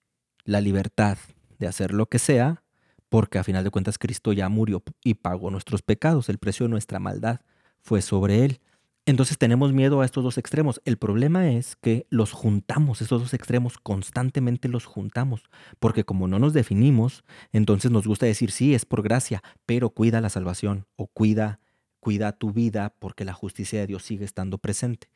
la 0.46 0.62
libertad 0.62 1.18
de 1.60 1.68
hacer 1.68 1.94
lo 1.94 2.08
que 2.08 2.20
sea, 2.20 2.64
porque 3.10 3.40
a 3.40 3.44
final 3.44 3.64
de 3.64 3.70
cuentas 3.70 3.98
Cristo 3.98 4.34
ya 4.34 4.50
murió 4.50 4.84
y 5.04 5.16
pagó 5.16 5.50
nuestros 5.52 5.82
pecados, 5.82 6.30
el 6.30 6.38
precio 6.38 6.66
de 6.66 6.72
nuestra 6.72 7.00
maldad 7.00 7.42
fue 7.82 8.02
sobre 8.02 8.44
él. 8.46 8.60
Entonces 9.08 9.38
tenemos 9.38 9.72
miedo 9.72 10.02
a 10.02 10.06
estos 10.06 10.22
dos 10.22 10.38
extremos. 10.38 10.82
El 10.84 10.98
problema 10.98 11.50
es 11.50 11.78
que 11.78 12.06
los 12.10 12.34
juntamos, 12.34 13.02
estos 13.02 13.22
dos 13.22 13.34
extremos, 13.34 13.78
constantemente 13.78 14.68
los 14.68 14.84
juntamos, 14.84 15.44
porque 15.80 16.04
como 16.04 16.28
no 16.28 16.40
nos 16.40 16.52
definimos, 16.52 17.24
entonces 17.54 17.90
nos 17.90 18.06
gusta 18.06 18.26
decir, 18.26 18.52
sí, 18.52 18.76
es 18.76 18.84
por 18.84 19.04
gracia, 19.04 19.42
pero 19.66 19.92
cuida 19.92 20.20
la 20.20 20.30
salvación 20.30 20.88
o 20.98 21.08
cuida, 21.08 21.62
cuida 22.02 22.34
tu 22.34 22.52
vida 22.52 22.94
porque 23.00 23.24
la 23.24 23.32
justicia 23.32 23.80
de 23.80 23.88
Dios 23.88 24.04
sigue 24.04 24.26
estando 24.26 24.58
presente. 24.58 25.08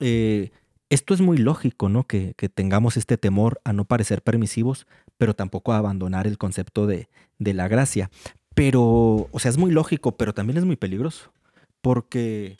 Eh, 0.00 0.50
esto 0.88 1.12
es 1.12 1.20
muy 1.20 1.36
lógico, 1.36 1.90
¿no? 1.90 2.04
Que, 2.04 2.32
que, 2.38 2.48
tengamos 2.48 2.96
este 2.96 3.18
temor 3.18 3.60
a 3.64 3.74
no 3.74 3.84
parecer 3.84 4.22
permisivos, 4.22 4.86
pero 5.18 5.34
tampoco 5.34 5.72
abandonar 5.72 6.26
el 6.26 6.38
concepto 6.38 6.86
de, 6.86 7.08
de 7.38 7.54
la 7.54 7.68
gracia. 7.68 8.10
Pero, 8.54 9.28
o 9.30 9.38
sea, 9.38 9.50
es 9.50 9.58
muy 9.58 9.70
lógico, 9.70 10.16
pero 10.16 10.34
también 10.34 10.58
es 10.58 10.64
muy 10.64 10.76
peligroso, 10.76 11.32
porque 11.80 12.56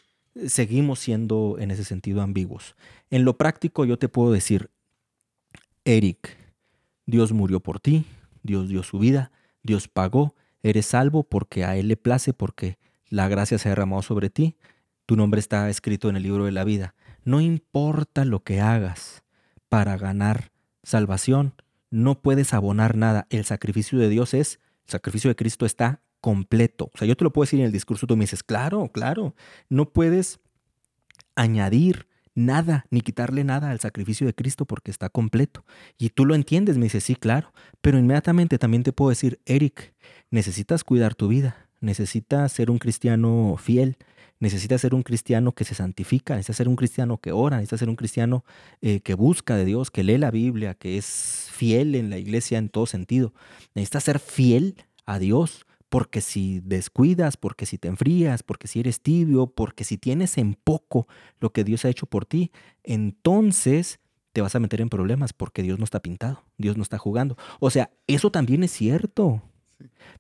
seguimos 0.46 0.98
siendo 0.98 1.56
en 1.58 1.70
ese 1.70 1.84
sentido 1.84 2.22
ambiguos. 2.22 2.76
En 3.10 3.24
lo 3.24 3.38
práctico 3.38 3.84
yo 3.84 3.98
te 3.98 4.08
puedo 4.08 4.32
decir, 4.32 4.70
Eric, 5.84 6.36
Dios 7.06 7.32
murió 7.32 7.60
por 7.60 7.80
ti, 7.80 8.04
Dios 8.42 8.68
dio 8.68 8.82
su 8.82 8.98
vida, 8.98 9.32
Dios 9.62 9.88
pagó, 9.88 10.34
Eres 10.66 10.86
salvo 10.86 11.22
porque 11.22 11.64
a 11.64 11.76
Él 11.76 11.86
le 11.86 11.96
place, 11.96 12.32
porque 12.32 12.76
la 13.08 13.28
gracia 13.28 13.56
se 13.56 13.68
ha 13.68 13.70
derramado 13.70 14.02
sobre 14.02 14.30
ti. 14.30 14.56
Tu 15.06 15.14
nombre 15.14 15.38
está 15.38 15.70
escrito 15.70 16.08
en 16.08 16.16
el 16.16 16.24
libro 16.24 16.44
de 16.44 16.50
la 16.50 16.64
vida. 16.64 16.96
No 17.22 17.40
importa 17.40 18.24
lo 18.24 18.42
que 18.42 18.60
hagas 18.60 19.22
para 19.68 19.96
ganar 19.96 20.50
salvación, 20.82 21.54
no 21.90 22.20
puedes 22.20 22.54
abonar 22.54 22.96
nada. 22.96 23.26
El 23.30 23.44
sacrificio 23.44 23.98
de 23.98 24.08
Dios 24.08 24.34
es, 24.34 24.60
el 24.86 24.92
sacrificio 24.92 25.28
de 25.28 25.36
Cristo 25.36 25.66
está 25.66 26.02
completo. 26.20 26.90
O 26.94 26.98
sea, 26.98 27.06
yo 27.06 27.16
te 27.16 27.24
lo 27.24 27.32
puedo 27.32 27.44
decir 27.44 27.60
en 27.60 27.66
el 27.66 27.72
discurso, 27.72 28.06
tú 28.06 28.16
me 28.16 28.24
dices, 28.24 28.42
claro, 28.42 28.88
claro, 28.92 29.34
no 29.68 29.92
puedes 29.92 30.40
añadir 31.34 32.08
nada 32.34 32.86
ni 32.90 33.00
quitarle 33.00 33.44
nada 33.44 33.70
al 33.70 33.80
sacrificio 33.80 34.26
de 34.26 34.34
Cristo 34.34 34.66
porque 34.66 34.90
está 34.90 35.08
completo. 35.08 35.64
Y 35.98 36.10
tú 36.10 36.24
lo 36.24 36.34
entiendes, 36.34 36.78
me 36.78 36.84
dices, 36.84 37.04
sí, 37.04 37.16
claro, 37.16 37.52
pero 37.80 37.98
inmediatamente 37.98 38.58
también 38.58 38.82
te 38.82 38.92
puedo 38.92 39.08
decir, 39.10 39.40
Eric, 39.46 39.94
necesitas 40.30 40.84
cuidar 40.84 41.14
tu 41.14 41.28
vida, 41.28 41.68
necesitas 41.80 42.52
ser 42.52 42.70
un 42.70 42.78
cristiano 42.78 43.56
fiel, 43.58 43.96
necesitas 44.38 44.80
ser 44.80 44.94
un 44.94 45.02
cristiano 45.02 45.52
que 45.52 45.64
se 45.64 45.74
santifica, 45.74 46.34
necesitas 46.34 46.56
ser 46.56 46.68
un 46.68 46.76
cristiano 46.76 47.18
que 47.18 47.32
ora, 47.32 47.56
necesitas 47.56 47.80
ser 47.80 47.88
un 47.88 47.96
cristiano 47.96 48.44
eh, 48.82 49.00
que 49.00 49.14
busca 49.14 49.56
de 49.56 49.64
Dios, 49.64 49.90
que 49.90 50.04
lee 50.04 50.18
la 50.18 50.30
Biblia, 50.30 50.74
que 50.74 50.98
es 50.98 51.48
fiel 51.52 51.94
en 51.94 52.10
la 52.10 52.18
iglesia 52.18 52.58
en 52.58 52.68
todo 52.68 52.86
sentido. 52.86 53.32
Necesitas 53.74 54.04
ser 54.04 54.18
fiel 54.18 54.76
a 55.06 55.18
Dios, 55.18 55.66
porque 55.88 56.20
si 56.20 56.60
descuidas, 56.60 57.36
porque 57.36 57.64
si 57.64 57.78
te 57.78 57.88
enfrías, 57.88 58.42
porque 58.42 58.68
si 58.68 58.80
eres 58.80 59.00
tibio, 59.00 59.46
porque 59.46 59.84
si 59.84 59.96
tienes 59.98 60.36
en 60.36 60.54
poco 60.54 61.06
lo 61.40 61.52
que 61.52 61.64
Dios 61.64 61.84
ha 61.84 61.88
hecho 61.88 62.06
por 62.06 62.26
ti, 62.26 62.50
entonces 62.82 64.00
te 64.32 64.42
vas 64.42 64.54
a 64.54 64.60
meter 64.60 64.80
en 64.82 64.90
problemas 64.90 65.32
porque 65.32 65.62
Dios 65.62 65.78
no 65.78 65.84
está 65.84 66.00
pintado, 66.00 66.44
Dios 66.58 66.76
no 66.76 66.82
está 66.82 66.98
jugando. 66.98 67.38
O 67.60 67.70
sea, 67.70 67.90
eso 68.06 68.30
también 68.30 68.64
es 68.64 68.72
cierto. 68.72 69.42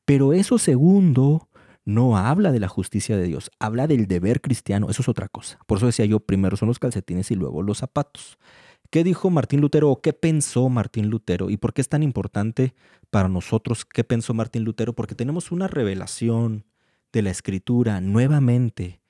Pero 0.04 0.32
eso 0.32 0.58
segundo 0.58 1.48
no 1.86 2.18
habla 2.18 2.52
de 2.52 2.60
la 2.60 2.68
justicia 2.68 3.16
de 3.16 3.26
Dios, 3.26 3.50
habla 3.58 3.86
del 3.86 4.06
deber 4.06 4.40
cristiano, 4.40 4.90
eso 4.90 5.02
es 5.02 5.08
otra 5.08 5.28
cosa. 5.28 5.58
Por 5.66 5.78
eso 5.78 5.86
decía 5.86 6.04
yo, 6.04 6.20
primero 6.20 6.56
son 6.56 6.68
los 6.68 6.80
calcetines 6.80 7.30
y 7.30 7.36
luego 7.36 7.62
los 7.62 7.78
zapatos. 7.78 8.38
¿Qué 8.90 9.04
dijo 9.04 9.30
Martín 9.30 9.60
Lutero 9.60 9.90
o 9.90 10.02
qué 10.02 10.12
pensó 10.12 10.68
Martín 10.68 11.08
Lutero? 11.08 11.48
¿Y 11.48 11.56
por 11.56 11.72
qué 11.72 11.80
es 11.80 11.88
tan 11.88 12.02
importante 12.02 12.74
para 13.10 13.28
nosotros 13.28 13.84
qué 13.84 14.04
pensó 14.04 14.34
Martín 14.34 14.64
Lutero? 14.64 14.94
Porque 14.94 15.14
tenemos 15.14 15.52
una 15.52 15.68
revelación 15.68 16.66
de 17.12 17.22
la 17.22 17.30
escritura 17.30 18.00
nuevamente 18.00 19.00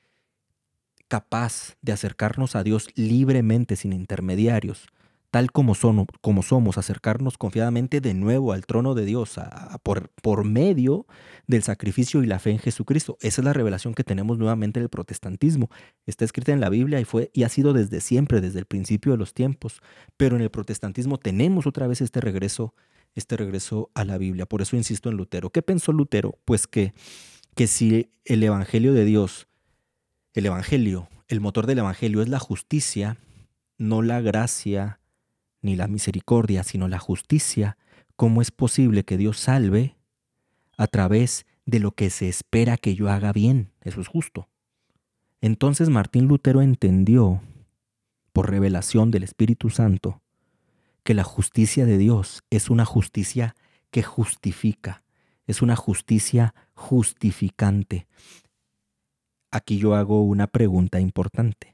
capaz 1.08 1.76
de 1.82 1.92
acercarnos 1.92 2.56
a 2.56 2.62
Dios 2.62 2.88
libremente, 2.94 3.76
sin 3.76 3.92
intermediarios, 3.92 4.86
tal 5.30 5.50
como, 5.52 5.74
somos, 5.74 6.78
acercarnos 6.78 7.38
confiadamente 7.38 8.00
de 8.00 8.14
nuevo 8.14 8.52
al 8.52 8.66
trono 8.66 8.94
de 8.94 9.04
Dios 9.04 9.38
por, 9.82 10.10
por 10.22 10.44
medio 10.44 11.06
del 11.46 11.62
sacrificio 11.62 12.22
y 12.22 12.26
la 12.26 12.38
fe 12.38 12.50
en 12.50 12.58
Jesucristo. 12.58 13.16
Esa 13.20 13.40
es 13.40 13.44
la 13.44 13.52
revelación 13.52 13.94
que 13.94 14.04
tenemos 14.04 14.38
nuevamente 14.38 14.80
en 14.80 14.84
el 14.84 14.88
protestantismo. 14.88 15.70
Está 16.06 16.24
escrita 16.24 16.52
en 16.52 16.60
la 16.60 16.68
Biblia 16.68 17.00
y, 17.00 17.04
fue, 17.04 17.30
y 17.32 17.42
ha 17.42 17.48
sido 17.48 17.72
desde 17.72 18.00
siempre, 18.00 18.40
desde 18.40 18.58
el 18.58 18.66
principio 18.66 19.12
de 19.12 19.18
los 19.18 19.34
tiempos. 19.34 19.80
Pero 20.16 20.36
en 20.36 20.42
el 20.42 20.50
protestantismo 20.50 21.18
tenemos 21.18 21.66
otra 21.66 21.86
vez 21.86 22.00
este 22.00 22.20
regreso, 22.20 22.74
este 23.14 23.36
regreso 23.36 23.90
a 23.94 24.04
la 24.04 24.18
Biblia. 24.18 24.46
Por 24.46 24.62
eso 24.62 24.76
insisto 24.76 25.08
en 25.08 25.16
Lutero. 25.16 25.50
¿Qué 25.50 25.62
pensó 25.62 25.92
Lutero? 25.92 26.38
Pues 26.44 26.66
que, 26.66 26.94
que 27.54 27.66
si 27.66 28.10
el 28.24 28.42
Evangelio 28.42 28.92
de 28.92 29.04
Dios, 29.04 29.48
el 30.34 30.46
Evangelio, 30.46 31.08
el 31.28 31.40
motor 31.40 31.66
del 31.66 31.78
Evangelio 31.78 32.22
es 32.22 32.28
la 32.28 32.38
justicia, 32.38 33.18
no 33.78 34.02
la 34.02 34.20
gracia, 34.20 35.00
ni 35.62 35.77
la 35.77 35.88
misericordia, 35.88 36.62
sino 36.62 36.88
la 36.88 36.99
justicia, 36.99 37.77
¿cómo 38.16 38.42
es 38.42 38.51
posible 38.51 39.05
que 39.05 39.16
Dios 39.16 39.38
salve 39.38 39.97
a 40.77 40.87
través 40.87 41.47
de 41.64 41.81
lo 41.81 41.92
que 41.92 42.11
se 42.11 42.29
espera 42.29 42.77
que 42.77 42.95
yo 42.95 43.11
haga 43.11 43.33
bien? 43.33 43.73
Eso 43.83 44.01
es 44.01 44.09
justo. 44.09 44.49
Entonces 45.40 45.88
Martín 45.88 46.27
Lutero 46.27 46.62
entendió, 46.62 47.42
por 48.33 48.51
revelación 48.51 49.11
del 49.11 49.23
Espíritu 49.23 49.71
Santo, 49.71 50.21
que 51.05 51.14
la 51.14 51.25
justicia 51.25 51.87
de 51.87 51.99
Dios 51.99 52.42
es 52.51 52.69
una 52.69 52.85
justicia 52.85 53.55
que 53.90 54.03
justifica, 54.03 55.05
es 55.47 55.62
una 55.62 55.77
justicia 55.77 56.55
justificante. 56.75 58.07
Aquí 59.51 59.79
yo 59.79 59.95
hago 59.95 60.23
una 60.23 60.49
pregunta 60.49 61.01
importante. 61.01 61.73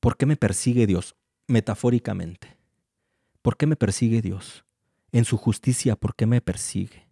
¿Por 0.00 0.16
qué 0.16 0.24
me 0.24 0.36
persigue 0.36 0.86
Dios? 0.86 1.16
Metafóricamente. 1.52 2.56
¿Por 3.42 3.56
qué 3.56 3.66
me 3.66 3.76
persigue 3.76 4.22
Dios? 4.22 4.64
En 5.12 5.24
su 5.24 5.36
justicia, 5.36 5.94
¿por 5.94 6.16
qué 6.16 6.26
me 6.26 6.40
persigue? 6.40 7.06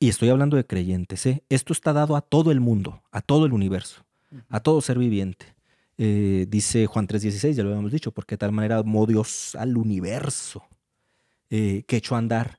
Y 0.00 0.08
estoy 0.08 0.30
hablando 0.30 0.56
de 0.56 0.66
creyentes. 0.66 1.26
¿eh? 1.26 1.44
Esto 1.50 1.72
está 1.72 1.92
dado 1.92 2.16
a 2.16 2.22
todo 2.22 2.50
el 2.50 2.60
mundo, 2.60 3.02
a 3.12 3.20
todo 3.20 3.46
el 3.46 3.52
universo, 3.52 4.04
a 4.48 4.60
todo 4.60 4.80
ser 4.80 4.98
viviente. 4.98 5.54
Eh, 5.98 6.46
dice 6.48 6.86
Juan 6.86 7.06
3:16, 7.06 7.54
ya 7.54 7.62
lo 7.62 7.68
habíamos 7.68 7.92
dicho, 7.92 8.10
porque 8.10 8.34
de 8.34 8.38
tal 8.38 8.52
manera 8.52 8.78
amó 8.78 9.06
Dios 9.06 9.54
al 9.54 9.76
universo 9.76 10.66
eh, 11.50 11.84
que 11.86 11.98
echó 11.98 12.16
a 12.16 12.18
andar 12.18 12.58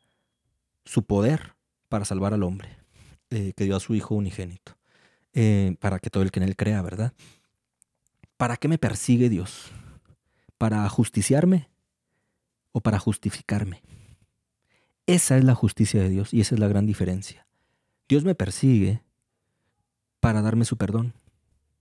su 0.86 1.04
poder 1.04 1.56
para 1.90 2.06
salvar 2.06 2.34
al 2.34 2.44
hombre, 2.44 2.70
que 3.30 3.66
dio 3.66 3.76
a 3.76 3.80
su 3.80 3.96
Hijo 3.96 4.16
unigénito, 4.16 4.78
para 5.80 6.00
que 6.00 6.10
todo 6.10 6.24
el 6.24 6.32
que 6.32 6.40
en 6.40 6.48
él 6.48 6.56
crea, 6.56 6.82
¿verdad? 6.82 7.14
¿Para 8.38 8.58
qué 8.58 8.68
me 8.68 8.78
persigue 8.78 9.28
Dios? 9.30 9.72
Para 10.58 10.88
justiciarme 10.90 11.70
o 12.72 12.82
para 12.82 13.00
justificarme. 13.00 13.82
Esa 15.08 15.38
es 15.38 15.44
la 15.44 15.56
justicia 15.56 16.02
de 16.02 16.10
Dios 16.10 16.34
y 16.34 16.42
esa 16.42 16.56
es 16.56 16.60
la 16.60 16.68
gran 16.68 16.86
diferencia. 16.86 17.48
Dios 18.08 18.24
me 18.24 18.36
persigue 18.36 19.04
para 20.20 20.42
darme 20.42 20.66
su 20.66 20.78
perdón. 20.78 21.14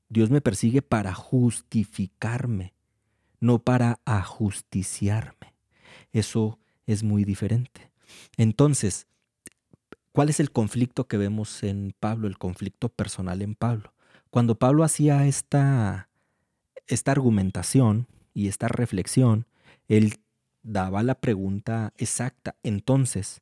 Dios 0.09 0.31
me 0.31 0.41
persigue 0.41 0.83
para 0.83 1.15
justificarme, 1.15 2.75
no 3.41 3.59
para 3.59 4.01
ajusticiarme. 4.05 5.55
Eso 6.13 6.59
es 6.87 7.03
muy 7.03 7.25
diferente. 7.25 7.91
Entonces, 8.37 9.07
¿cuál 10.13 10.29
es 10.29 10.41
el 10.41 10.51
conflicto 10.51 11.09
que 11.09 11.17
vemos 11.17 11.63
en 11.63 11.95
Pablo, 11.99 12.29
el 12.29 12.39
conflicto 12.39 12.89
personal 12.91 13.43
en 13.43 13.55
Pablo? 13.55 13.95
Cuando 14.31 14.59
Pablo 14.59 14.85
hacía 14.85 15.27
esta, 15.27 16.09
esta 16.87 17.13
argumentación, 17.13 18.07
y 18.35 18.49
esta 18.49 18.69
reflexión, 18.69 19.47
él 19.89 20.19
daba 20.63 21.03
la 21.03 21.15
pregunta 21.15 21.95
exacta. 21.97 22.57
Entonces, 22.63 23.41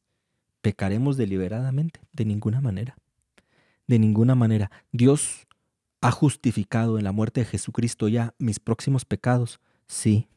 ¿pecaremos 0.60 1.16
deliberadamente? 1.16 2.00
De 2.12 2.26
ninguna 2.26 2.60
manera. 2.60 2.96
De 3.86 3.98
ninguna 3.98 4.34
manera. 4.34 4.70
Dios 4.92 5.48
ha 6.02 6.10
justificado 6.10 6.98
en 6.98 7.04
la 7.04 7.12
muerte 7.12 7.40
de 7.40 7.46
Jesucristo 7.46 8.08
ya 8.08 8.34
mis 8.38 8.60
próximos 8.60 9.04
pecados. 9.04 9.60
Sí, 9.86 10.28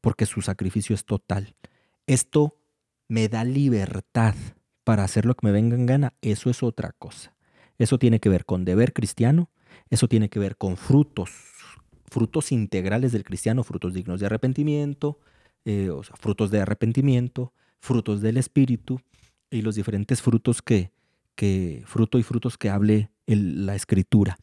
porque 0.00 0.26
su 0.26 0.42
sacrificio 0.42 0.94
es 0.94 1.04
total. 1.04 1.54
Esto 2.06 2.56
me 3.08 3.28
da 3.28 3.44
libertad 3.44 4.34
para 4.84 5.04
hacer 5.04 5.24
lo 5.24 5.34
que 5.34 5.46
me 5.46 5.52
venga 5.52 5.76
en 5.76 5.86
gana. 5.86 6.14
Eso 6.20 6.50
es 6.50 6.62
otra 6.62 6.92
cosa. 6.92 7.34
Eso 7.78 7.98
tiene 7.98 8.20
que 8.20 8.28
ver 8.28 8.44
con 8.44 8.64
deber 8.64 8.92
cristiano, 8.92 9.48
eso 9.88 10.06
tiene 10.08 10.28
que 10.28 10.38
ver 10.38 10.56
con 10.56 10.76
frutos 10.76 11.49
frutos 12.10 12.52
integrales 12.52 13.12
del 13.12 13.24
cristiano, 13.24 13.64
frutos 13.64 13.94
dignos 13.94 14.20
de 14.20 14.26
arrepentimiento, 14.26 15.18
eh, 15.64 15.90
o 15.90 16.02
sea, 16.02 16.16
frutos 16.16 16.50
de 16.50 16.60
arrepentimiento, 16.60 17.52
frutos 17.78 18.20
del 18.20 18.36
Espíritu 18.36 19.00
y 19.50 19.62
los 19.62 19.76
diferentes 19.76 20.20
frutos 20.20 20.60
que, 20.60 20.90
que 21.34 21.82
fruto 21.86 22.18
y 22.18 22.22
frutos 22.22 22.58
que 22.58 22.68
hable 22.68 23.10
la 23.26 23.74
Escritura. 23.74 24.36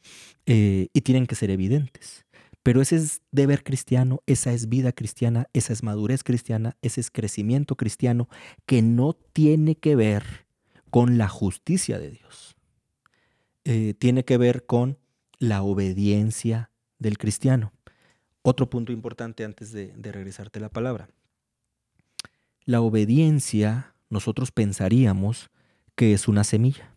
Eh, 0.45 0.87
y 0.93 1.01
tienen 1.01 1.27
que 1.27 1.35
ser 1.35 1.49
evidentes. 1.51 2.25
Pero 2.63 2.81
ese 2.81 2.97
es 2.97 3.21
deber 3.31 3.63
cristiano, 3.63 4.21
esa 4.25 4.51
es 4.51 4.67
vida 4.67 4.91
cristiana, 4.91 5.47
esa 5.53 5.71
es 5.73 5.83
madurez 5.83 6.23
cristiana, 6.23 6.75
ese 6.81 6.99
es 7.01 7.11
crecimiento 7.11 7.75
cristiano 7.75 8.27
que 8.65 8.81
no 8.81 9.13
tiene 9.13 9.75
que 9.75 9.95
ver 9.95 10.47
con 10.89 11.17
la 11.17 11.29
justicia 11.29 11.99
de 11.99 12.11
Dios. 12.11 12.55
Eh, 13.63 13.93
tiene 13.97 14.25
que 14.25 14.37
ver 14.37 14.65
con 14.65 14.97
la 15.39 15.61
obediencia 15.63 16.71
del 16.99 17.17
cristiano. 17.17 17.71
Otro 18.41 18.69
punto 18.69 18.91
importante 18.91 19.43
antes 19.43 19.71
de, 19.71 19.93
regresarte 20.01 20.59
la 20.59 20.69
palabra. 20.69 21.09
La 22.63 22.81
obediencia, 22.81 23.93
nosotros 24.09 24.51
pensaríamos 24.51 25.49
que 25.95 26.13
es 26.13 26.27
una 26.27 26.43
semilla. 26.43 26.93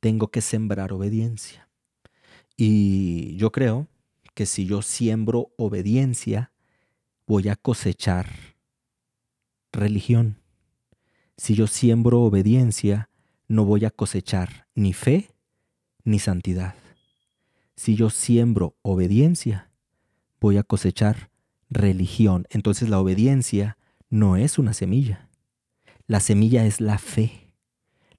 Tengo 0.00 0.28
que 0.28 0.40
sembrar 0.40 0.92
obediencia. 0.92 1.68
Y 2.56 3.36
yo 3.36 3.50
creo 3.50 3.88
que 4.34 4.46
si 4.46 4.66
yo 4.66 4.82
siembro 4.82 5.52
obediencia, 5.56 6.52
voy 7.26 7.48
a 7.48 7.56
cosechar 7.56 8.30
religión. 9.72 10.38
Si 11.36 11.54
yo 11.54 11.66
siembro 11.66 12.22
obediencia, 12.22 13.10
no 13.48 13.64
voy 13.64 13.84
a 13.84 13.90
cosechar 13.90 14.68
ni 14.74 14.92
fe 14.92 15.30
ni 16.04 16.18
santidad. 16.18 16.74
Si 17.78 17.94
yo 17.94 18.10
siembro 18.10 18.74
obediencia, 18.82 19.70
voy 20.40 20.56
a 20.56 20.64
cosechar 20.64 21.30
religión. 21.70 22.44
Entonces 22.50 22.88
la 22.88 22.98
obediencia 22.98 23.78
no 24.10 24.36
es 24.36 24.58
una 24.58 24.74
semilla. 24.74 25.28
La 26.08 26.18
semilla 26.18 26.66
es 26.66 26.80
la 26.80 26.98
fe, 26.98 27.52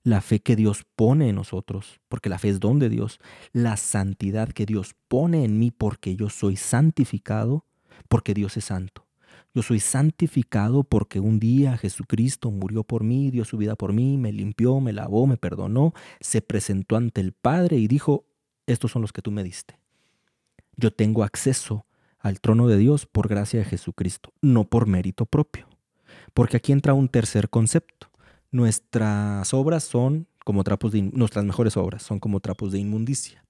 la 0.02 0.22
fe 0.22 0.40
que 0.40 0.56
Dios 0.56 0.86
pone 0.96 1.28
en 1.28 1.36
nosotros, 1.36 2.00
porque 2.08 2.30
la 2.30 2.40
fe 2.40 2.48
es 2.48 2.62
don 2.62 2.80
de 2.80 2.88
Dios, 2.88 3.20
la 3.52 3.76
santidad 3.76 4.48
que 4.48 4.66
Dios 4.66 4.96
pone 5.10 5.44
en 5.44 5.60
mí 5.60 5.72
porque 5.72 6.16
yo 6.16 6.30
soy 6.30 6.56
santificado, 6.56 7.66
porque 8.08 8.34
Dios 8.34 8.56
es 8.56 8.64
santo. 8.64 9.08
Yo 9.54 9.62
soy 9.62 9.82
santificado 9.82 10.86
porque 10.86 11.20
un 11.20 11.38
día 11.38 11.76
Jesucristo 11.76 12.50
murió 12.50 12.86
por 12.86 13.04
mí, 13.04 13.30
dio 13.30 13.44
su 13.44 13.58
vida 13.58 13.76
por 13.76 13.92
mí, 13.92 14.18
me 14.18 14.32
limpió, 14.32 14.80
me 14.80 14.94
lavó, 14.94 15.28
me 15.28 15.36
perdonó, 15.36 15.94
se 16.22 16.42
presentó 16.42 16.96
ante 16.96 17.20
el 17.20 17.34
Padre 17.34 17.76
y 17.76 17.90
dijo, 17.90 18.29
estos 18.72 18.92
son 18.92 19.02
los 19.02 19.12
que 19.12 19.22
tú 19.22 19.32
me 19.32 19.44
diste. 19.44 19.78
Yo 20.76 20.92
tengo 20.92 21.24
acceso 21.24 21.86
al 22.20 22.40
trono 22.42 22.68
de 22.68 22.78
Dios 22.78 23.06
por 23.06 23.28
gracia 23.28 23.60
de 23.60 23.66
Jesucristo, 23.66 24.34
no 24.42 24.66
por 24.66 24.88
mérito 24.88 25.26
propio. 25.26 25.68
Porque 26.34 26.58
aquí 26.58 26.72
entra 26.72 26.94
un 26.94 27.10
tercer 27.10 27.50
concepto. 27.50 28.10
Nuestras 28.52 29.54
obras 29.54 29.84
son 29.84 30.28
como 30.50 30.64
trapos 30.64 30.92
de 30.92 31.04
nuestras 31.04 31.46
mejores 31.46 31.78
obras 31.78 32.02
son 32.02 32.20
como 32.20 32.40
trapos 32.40 32.72
de 32.72 32.80
inmundicia. 32.80 33.46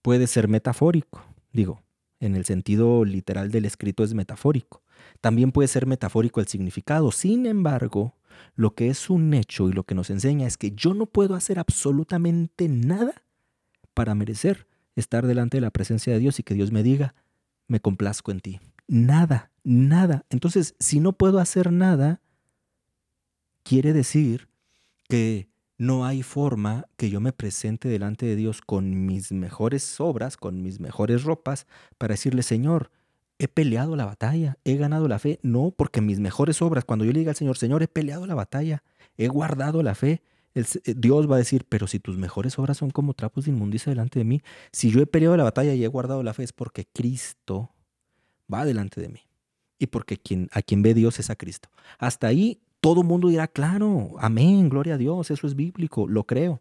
Puede 0.00 0.28
ser 0.28 0.46
metafórico, 0.46 1.24
digo, 1.52 1.82
en 2.20 2.36
el 2.36 2.44
sentido 2.44 3.04
literal 3.04 3.50
del 3.50 3.64
escrito 3.64 4.04
es 4.04 4.14
metafórico. 4.14 4.82
También 5.20 5.50
puede 5.50 5.66
ser 5.66 5.86
metafórico 5.86 6.40
el 6.40 6.46
significado. 6.46 7.10
Sin 7.10 7.46
embargo, 7.46 8.14
lo 8.54 8.74
que 8.74 8.88
es 8.90 9.10
un 9.10 9.34
hecho 9.34 9.68
y 9.68 9.72
lo 9.72 9.82
que 9.82 9.96
nos 9.96 10.08
enseña 10.08 10.46
es 10.46 10.56
que 10.56 10.70
yo 10.70 10.94
no 10.94 11.06
puedo 11.06 11.34
hacer 11.34 11.58
absolutamente 11.58 12.68
nada 12.68 13.24
para 13.94 14.14
merecer 14.14 14.66
estar 14.96 15.26
delante 15.26 15.56
de 15.56 15.62
la 15.62 15.70
presencia 15.70 16.12
de 16.12 16.18
Dios 16.18 16.38
y 16.38 16.42
que 16.42 16.54
Dios 16.54 16.72
me 16.72 16.82
diga, 16.82 17.14
me 17.66 17.80
complazco 17.80 18.30
en 18.30 18.40
ti. 18.40 18.60
Nada, 18.88 19.50
nada. 19.62 20.26
Entonces, 20.30 20.74
si 20.78 21.00
no 21.00 21.12
puedo 21.12 21.38
hacer 21.38 21.72
nada, 21.72 22.20
quiere 23.62 23.92
decir 23.92 24.48
que 25.08 25.48
no 25.78 26.04
hay 26.04 26.22
forma 26.22 26.86
que 26.96 27.08
yo 27.08 27.20
me 27.20 27.32
presente 27.32 27.88
delante 27.88 28.26
de 28.26 28.36
Dios 28.36 28.60
con 28.60 29.06
mis 29.06 29.32
mejores 29.32 30.00
obras, 30.00 30.36
con 30.36 30.62
mis 30.62 30.78
mejores 30.78 31.24
ropas, 31.24 31.66
para 31.96 32.12
decirle, 32.12 32.42
Señor, 32.42 32.90
he 33.38 33.48
peleado 33.48 33.96
la 33.96 34.04
batalla, 34.04 34.58
he 34.64 34.76
ganado 34.76 35.08
la 35.08 35.18
fe. 35.18 35.38
No, 35.42 35.72
porque 35.74 36.02
mis 36.02 36.20
mejores 36.20 36.60
obras, 36.60 36.84
cuando 36.84 37.06
yo 37.06 37.12
le 37.12 37.20
diga 37.20 37.30
al 37.30 37.36
Señor, 37.36 37.56
Señor, 37.56 37.82
he 37.82 37.88
peleado 37.88 38.26
la 38.26 38.34
batalla, 38.34 38.82
he 39.16 39.28
guardado 39.28 39.82
la 39.82 39.94
fe, 39.94 40.22
eh, 40.54 40.64
Dios 40.96 41.30
va 41.30 41.36
a 41.36 41.38
decir, 41.38 41.64
pero 41.68 41.86
si 41.86 42.00
tus 42.00 42.16
mejores 42.16 42.58
obras 42.58 42.78
son 42.78 42.90
como 42.90 43.14
trapos 43.14 43.44
de 43.44 43.52
inmundicia 43.52 43.90
delante 43.90 44.18
de 44.18 44.24
mí, 44.24 44.42
si 44.72 44.90
yo 44.90 45.00
he 45.00 45.06
peleado 45.06 45.36
la 45.36 45.44
batalla 45.44 45.74
y 45.74 45.84
he 45.84 45.88
guardado 45.88 46.22
la 46.22 46.34
fe 46.34 46.42
es 46.44 46.52
porque 46.52 46.86
Cristo 46.92 47.72
va 48.52 48.64
delante 48.64 49.00
de 49.00 49.08
mí. 49.08 49.20
Y 49.78 49.86
porque 49.86 50.18
quien, 50.18 50.48
a 50.52 50.62
quien 50.62 50.82
ve 50.82 50.92
Dios 50.92 51.18
es 51.18 51.30
a 51.30 51.36
Cristo. 51.36 51.70
Hasta 51.98 52.26
ahí 52.26 52.60
todo 52.80 53.02
mundo 53.02 53.28
dirá, 53.28 53.46
claro, 53.46 54.14
amén, 54.18 54.68
gloria 54.68 54.94
a 54.94 54.98
Dios, 54.98 55.30
eso 55.30 55.46
es 55.46 55.54
bíblico, 55.54 56.08
lo 56.08 56.24
creo. 56.24 56.60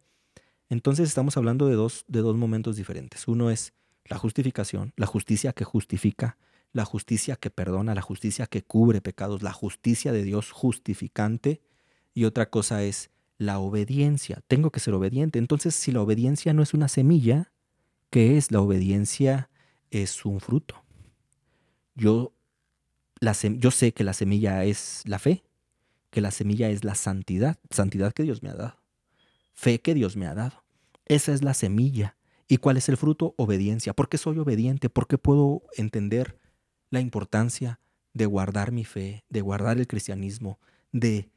Entonces 0.69 1.07
estamos 1.07 1.35
hablando 1.35 1.67
de 1.67 1.75
dos, 1.75 2.05
de 2.07 2.19
dos 2.19 2.37
momentos 2.37 2.75
diferentes. 2.75 3.27
Uno 3.27 3.49
es 3.49 3.73
la 4.05 4.17
justificación, 4.17 4.93
la 4.95 5.07
justicia 5.07 5.53
que 5.53 5.63
justifica, 5.63 6.37
la 6.71 6.85
justicia 6.85 7.35
que 7.35 7.49
perdona, 7.49 7.95
la 7.95 8.01
justicia 8.01 8.45
que 8.45 8.63
cubre 8.63 9.01
pecados, 9.01 9.41
la 9.41 9.53
justicia 9.53 10.11
de 10.11 10.23
Dios 10.23 10.51
justificante. 10.51 11.61
Y 12.13 12.25
otra 12.25 12.49
cosa 12.49 12.83
es 12.83 13.09
la 13.39 13.57
obediencia. 13.57 14.43
Tengo 14.47 14.69
que 14.69 14.81
ser 14.81 14.93
obediente. 14.93 15.39
Entonces, 15.39 15.73
si 15.73 15.91
la 15.91 16.01
obediencia 16.01 16.53
no 16.53 16.61
es 16.61 16.75
una 16.75 16.89
semilla, 16.89 17.51
¿qué 18.11 18.37
es? 18.37 18.51
La 18.51 18.61
obediencia 18.61 19.49
es 19.89 20.25
un 20.25 20.39
fruto. 20.39 20.83
Yo, 21.95 22.33
la, 23.19 23.33
yo 23.33 23.71
sé 23.71 23.93
que 23.93 24.03
la 24.03 24.13
semilla 24.13 24.63
es 24.65 25.01
la 25.05 25.19
fe, 25.19 25.43
que 26.11 26.21
la 26.21 26.31
semilla 26.31 26.69
es 26.69 26.83
la 26.83 26.95
santidad, 26.95 27.57
santidad 27.71 28.13
que 28.13 28.23
Dios 28.23 28.43
me 28.43 28.49
ha 28.49 28.55
dado, 28.55 28.77
fe 29.53 29.81
que 29.81 29.93
Dios 29.93 30.17
me 30.17 30.27
ha 30.27 30.35
dado. 30.35 30.63
Esa 31.05 31.33
es 31.33 31.41
la 31.41 31.53
semilla. 31.53 32.17
¿Y 32.47 32.57
cuál 32.57 32.77
es 32.77 32.89
el 32.89 32.97
fruto? 32.97 33.35
Obediencia. 33.37 33.93
¿Por 33.93 34.09
qué 34.09 34.17
soy 34.17 34.37
obediente? 34.39 34.89
¿Por 34.89 35.07
qué 35.07 35.17
puedo 35.17 35.63
entender 35.77 36.39
la 36.89 36.99
importancia 36.99 37.79
de 38.13 38.25
guardar 38.25 38.71
mi 38.71 38.83
fe, 38.83 39.23
de 39.29 39.41
guardar 39.41 39.77
el 39.77 39.87
cristianismo, 39.87 40.59
de 40.91 41.29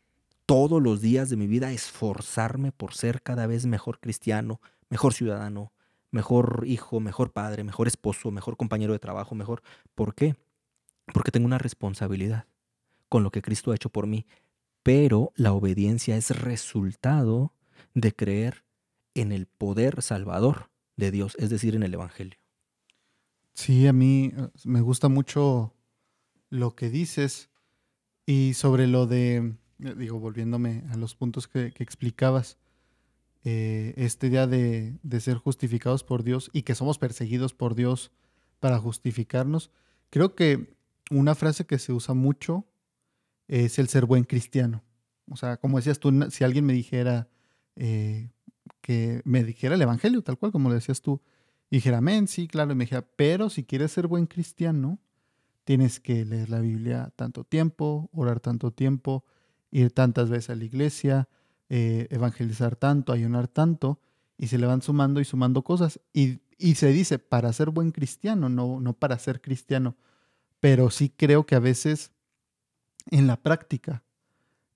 todos 0.52 0.82
los 0.82 1.00
días 1.00 1.30
de 1.30 1.38
mi 1.38 1.46
vida 1.46 1.72
esforzarme 1.72 2.72
por 2.72 2.92
ser 2.92 3.22
cada 3.22 3.46
vez 3.46 3.64
mejor 3.64 4.00
cristiano, 4.00 4.60
mejor 4.90 5.14
ciudadano, 5.14 5.72
mejor 6.10 6.64
hijo, 6.66 7.00
mejor 7.00 7.32
padre, 7.32 7.64
mejor 7.64 7.88
esposo, 7.88 8.30
mejor 8.30 8.58
compañero 8.58 8.92
de 8.92 8.98
trabajo, 8.98 9.34
mejor. 9.34 9.62
¿Por 9.94 10.14
qué? 10.14 10.36
Porque 11.14 11.30
tengo 11.30 11.46
una 11.46 11.56
responsabilidad 11.56 12.44
con 13.08 13.22
lo 13.22 13.30
que 13.30 13.40
Cristo 13.40 13.72
ha 13.72 13.76
hecho 13.76 13.88
por 13.88 14.06
mí. 14.06 14.26
Pero 14.82 15.32
la 15.36 15.54
obediencia 15.54 16.18
es 16.18 16.38
resultado 16.38 17.54
de 17.94 18.14
creer 18.14 18.62
en 19.14 19.32
el 19.32 19.46
poder 19.46 20.02
salvador 20.02 20.68
de 20.98 21.12
Dios, 21.12 21.34
es 21.38 21.48
decir, 21.48 21.74
en 21.76 21.82
el 21.82 21.94
Evangelio. 21.94 22.38
Sí, 23.54 23.86
a 23.86 23.94
mí 23.94 24.34
eh, 24.36 24.48
me 24.64 24.82
gusta 24.82 25.08
mucho 25.08 25.72
lo 26.50 26.76
que 26.76 26.90
dices 26.90 27.48
y 28.26 28.52
sobre 28.52 28.86
lo 28.86 29.06
de, 29.06 29.54
digo, 29.96 30.18
volviéndome 30.18 30.84
a 30.90 30.96
los 30.96 31.14
puntos 31.14 31.48
que, 31.48 31.72
explicabas, 31.78 32.58
eh, 33.44 33.94
este 33.96 34.30
día 34.30 34.46
de, 34.46 34.98
de, 35.02 35.20
ser 35.20 35.36
justificados 35.36 36.04
por 36.04 36.22
Dios 36.22 36.50
y 36.52 36.62
que 36.62 36.74
somos 36.74 36.98
perseguidos 36.98 37.54
por 37.54 37.74
Dios 37.74 38.12
para 38.60 38.78
justificarnos, 38.78 39.70
creo 40.10 40.34
que 40.34 40.76
una 41.10 41.34
frase 41.34 41.66
que 41.66 41.78
se 41.78 41.92
usa 41.92 42.14
mucho 42.14 42.64
es 43.48 43.78
el 43.78 43.88
ser 43.88 44.06
buen 44.06 44.24
cristiano. 44.24 44.82
O 45.28 45.36
sea, 45.36 45.56
como 45.56 45.78
decías 45.78 45.98
tú, 45.98 46.12
si 46.30 46.44
alguien 46.44 46.64
me 46.64 46.72
dijera 46.72 47.28
que 48.82 49.22
me 49.24 49.42
dijera 49.44 49.74
el 49.74 49.82
Evangelio, 49.82 50.22
tal 50.22 50.38
cual 50.38 50.52
como 50.52 50.68
lo 50.68 50.74
decías 50.74 51.00
tú, 51.00 51.20
y 51.70 51.76
dijera, 51.76 51.98
amén, 51.98 52.28
sí, 52.28 52.48
claro. 52.48 52.72
Y 52.72 52.74
me 52.74 52.84
dijera, 52.84 53.06
pero 53.16 53.48
si 53.48 53.64
quieres 53.64 53.92
ser 53.92 54.06
buen 54.06 54.26
cristiano, 54.26 54.98
tienes 55.64 56.00
que 56.00 56.24
leer 56.26 56.50
la 56.50 56.60
Biblia 56.60 57.12
tanto 57.16 57.44
tiempo, 57.44 58.10
orar 58.12 58.40
tanto 58.40 58.72
tiempo, 58.72 59.24
ir 59.72 59.90
tantas 59.90 60.30
veces 60.30 60.50
a 60.50 60.54
la 60.54 60.64
iglesia, 60.64 61.28
eh, 61.68 62.06
evangelizar 62.10 62.76
tanto, 62.76 63.12
ayunar 63.12 63.48
tanto, 63.48 63.98
y 64.38 64.46
se 64.46 64.58
le 64.58 64.66
van 64.66 64.82
sumando 64.82 65.20
y 65.20 65.24
sumando 65.24 65.62
cosas. 65.62 66.00
Y, 66.12 66.38
y, 66.58 66.76
se 66.76 66.92
dice, 66.92 67.18
para 67.18 67.52
ser 67.52 67.70
buen 67.70 67.90
cristiano, 67.90 68.48
no, 68.48 68.78
no 68.78 68.92
para 68.92 69.18
ser 69.18 69.40
cristiano. 69.40 69.96
Pero 70.60 70.90
sí 70.90 71.08
creo 71.08 71.44
que 71.46 71.56
a 71.56 71.60
veces 71.60 72.12
en 73.10 73.26
la 73.26 73.36
práctica, 73.36 74.04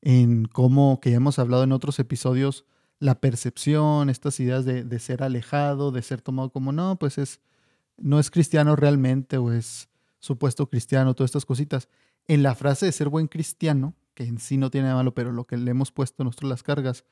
en 0.03 0.47
cómo, 0.47 1.01
que 1.01 1.13
hemos 1.13 1.39
hablado 1.39 1.65
en 1.65 1.73
otros 1.73 1.99
episodios, 1.99 2.65
la 2.99 3.21
percepción, 3.21 4.09
estas 4.09 4.41
ideas 4.41 4.65
de, 4.65 4.99
ser 4.99 5.23
alejado, 5.23 5.93
de 5.93 6.03
ser 6.03 6.23
tomado 6.23 6.51
como 6.51 6.73
no, 6.73 6.97
pues 6.97 7.19
es, 7.19 7.41
no 7.99 8.19
es 8.19 8.31
cristiano 8.31 8.75
realmente 8.75 9.37
o 9.37 9.53
es 9.53 9.89
supuesto 10.19 10.69
cristiano, 10.69 11.15
todas 11.15 11.29
estas 11.29 11.45
cositas. 11.45 11.89
En 12.27 12.43
la 12.43 12.55
frase 12.55 12.87
de 12.87 12.93
ser 12.93 13.09
buen 13.09 13.29
cristiano, 13.29 13.95
que 14.17 14.25
en 14.25 14.41
sí 14.41 14.57
no 14.57 14.71
tiene 14.71 14.89
nada 14.89 14.97
malo, 14.97 15.15
pero 15.15 15.31
lo 15.31 15.47
que 15.47 15.57
le 15.57 15.71
hemos 15.71 15.93
puesto 15.93 16.25
nosotros 16.25 16.51
las 16.51 16.65
cargas, 16.65 17.05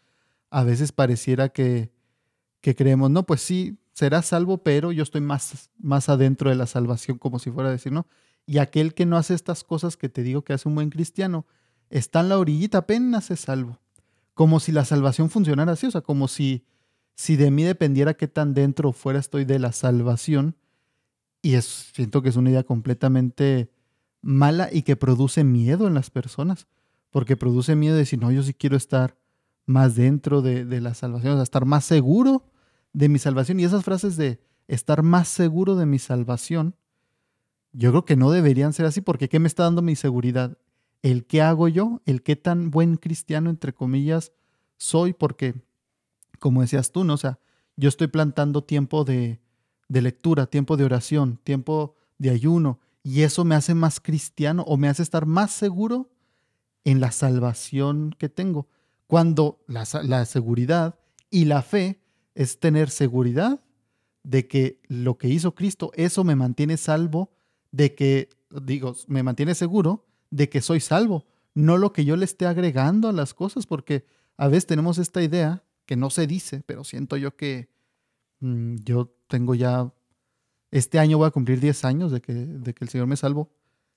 a 0.50 0.64
veces 0.64 0.90
pareciera 0.90 1.50
que, 1.50 1.92
que 2.60 2.74
creemos, 2.74 3.12
no, 3.12 3.22
pues 3.22 3.40
sí, 3.40 3.78
será 3.92 4.22
salvo, 4.22 4.58
pero 4.58 4.90
yo 4.90 5.04
estoy 5.04 5.20
más, 5.20 5.70
más 5.78 6.08
adentro 6.08 6.50
de 6.50 6.56
la 6.56 6.66
salvación, 6.66 7.18
como 7.18 7.38
si 7.38 7.52
fuera 7.52 7.68
a 7.68 7.72
decir, 7.72 7.92
¿no? 7.92 8.08
Y 8.44 8.58
aquel 8.58 8.94
que 8.94 9.06
no 9.06 9.16
hace 9.16 9.34
estas 9.34 9.62
cosas 9.62 9.96
que 9.96 10.08
te 10.08 10.24
digo 10.24 10.42
que 10.42 10.52
hace 10.52 10.68
un 10.68 10.74
buen 10.74 10.90
cristiano, 10.90 11.46
está 11.90 12.18
en 12.20 12.30
la 12.30 12.38
orillita, 12.38 12.78
apenas 12.78 13.30
es 13.30 13.38
salvo 13.38 13.78
como 14.34 14.60
si 14.60 14.72
la 14.72 14.84
salvación 14.84 15.30
funcionara 15.30 15.72
así, 15.72 15.86
o 15.86 15.90
sea, 15.90 16.02
como 16.02 16.28
si, 16.28 16.64
si 17.14 17.36
de 17.36 17.50
mí 17.50 17.62
dependiera 17.62 18.14
qué 18.14 18.28
tan 18.28 18.52
dentro 18.52 18.90
o 18.90 18.92
fuera 18.92 19.20
estoy 19.20 19.44
de 19.44 19.60
la 19.60 19.72
salvación. 19.72 20.56
Y 21.40 21.54
es, 21.54 21.90
siento 21.94 22.20
que 22.20 22.28
es 22.28 22.36
una 22.36 22.50
idea 22.50 22.64
completamente 22.64 23.70
mala 24.20 24.68
y 24.72 24.82
que 24.82 24.96
produce 24.96 25.44
miedo 25.44 25.86
en 25.86 25.94
las 25.94 26.10
personas, 26.10 26.66
porque 27.14 27.36
produce 27.36 27.76
miedo 27.76 27.94
de 27.94 28.00
decir, 28.00 28.18
no, 28.18 28.32
yo 28.32 28.42
sí 28.42 28.52
quiero 28.54 28.76
estar 28.76 29.16
más 29.66 29.94
dentro 29.94 30.42
de, 30.42 30.64
la 30.80 30.94
salvación, 30.94 31.34
o 31.34 31.36
sea, 31.36 31.44
estar 31.44 31.64
más 31.64 31.84
seguro 31.84 32.50
de 32.92 33.08
mi 33.08 33.20
salvación. 33.20 33.60
Y 33.60 33.64
esas 33.64 33.84
frases 33.84 34.16
de 34.16 34.40
estar 34.66 35.04
más 35.04 35.28
seguro 35.28 35.76
de 35.76 35.86
mi 35.86 36.00
salvación, 36.00 36.74
yo 37.70 37.92
creo 37.92 38.04
que 38.04 38.16
no 38.16 38.32
deberían 38.32 38.72
ser 38.72 38.86
así, 38.86 39.00
porque 39.00 39.28
¿qué 39.28 39.38
me 39.38 39.46
está 39.46 39.62
dando 39.62 39.80
mi 39.80 39.94
seguridad? 39.94 40.58
el 41.02 41.24
qué 41.24 41.40
hago 41.40 41.68
yo, 41.68 42.02
el 42.04 42.20
qué 42.24 42.34
tan 42.34 42.72
buen 42.72 42.96
cristiano, 42.96 43.48
entre 43.48 43.72
comillas, 43.72 44.32
soy, 44.76 45.12
porque, 45.12 45.54
como 46.40 46.62
decías 46.62 46.90
tú, 46.90 47.04
¿no? 47.04 47.14
O 47.14 47.18
sea, 47.18 47.38
yo 47.76 47.88
estoy 47.88 48.08
plantando 48.08 48.64
tiempo 48.64 49.04
de, 49.04 49.40
de 49.88 50.02
lectura, 50.02 50.46
tiempo 50.46 50.76
de 50.76 50.84
oración, 50.84 51.38
tiempo 51.44 51.94
de 52.18 52.30
ayuno, 52.30 52.80
y 53.04 53.20
eso 53.20 53.44
me 53.44 53.54
hace 53.54 53.72
más 53.72 54.00
cristiano 54.00 54.64
o 54.66 54.76
me 54.76 54.88
hace 54.88 55.04
estar 55.04 55.26
más 55.26 55.52
seguro 55.52 56.10
en 56.84 57.00
la 57.00 57.10
salvación 57.10 58.14
que 58.18 58.28
tengo. 58.28 58.68
Cuando 59.06 59.60
la, 59.66 59.84
seguridad 60.24 60.98
y 61.30 61.46
la 61.46 61.62
fe 61.62 62.00
es 62.34 62.60
tener 62.60 62.90
seguridad 62.90 63.60
de 64.22 64.46
que 64.46 64.80
lo 64.88 65.18
que 65.18 65.28
hizo 65.28 65.54
Cristo, 65.54 65.90
eso 65.94 66.24
me 66.24 66.36
mantiene 66.36 66.76
salvo, 66.76 67.30
de 67.70 67.94
que, 67.94 68.30
digo, 68.62 68.94
me 69.08 69.22
mantiene 69.22 69.54
seguro 69.54 70.06
de 70.30 70.48
que 70.48 70.60
soy 70.60 70.80
salvo, 70.80 71.26
no 71.54 71.76
lo 71.76 71.92
que 71.92 72.04
yo 72.04 72.16
le 72.16 72.24
esté 72.24 72.46
agregando 72.46 73.08
a 73.08 73.12
las 73.12 73.34
cosas, 73.34 73.66
porque 73.66 74.04
a 74.36 74.48
veces 74.48 74.66
tenemos 74.66 74.98
esta 74.98 75.22
idea 75.22 75.62
que 75.86 75.96
no 75.96 76.10
se 76.10 76.26
dice, 76.26 76.62
pero 76.66 76.82
siento 76.82 77.16
yo 77.16 77.36
que 77.36 77.68
mm, 78.40 78.76
yo 78.84 79.14
tengo 79.28 79.54
ya, 79.54 79.92
este 80.70 80.98
año 80.98 81.18
voy 81.18 81.28
a 81.28 81.30
cumplir 81.30 81.60
10 81.60 81.84
años 81.84 82.10
de 82.10 82.20
que, 82.20 82.32
de 82.32 82.74
que 82.74 82.84
el 82.84 82.88
Señor 82.88 83.06
me 83.06 83.16
salvó. 83.16 83.50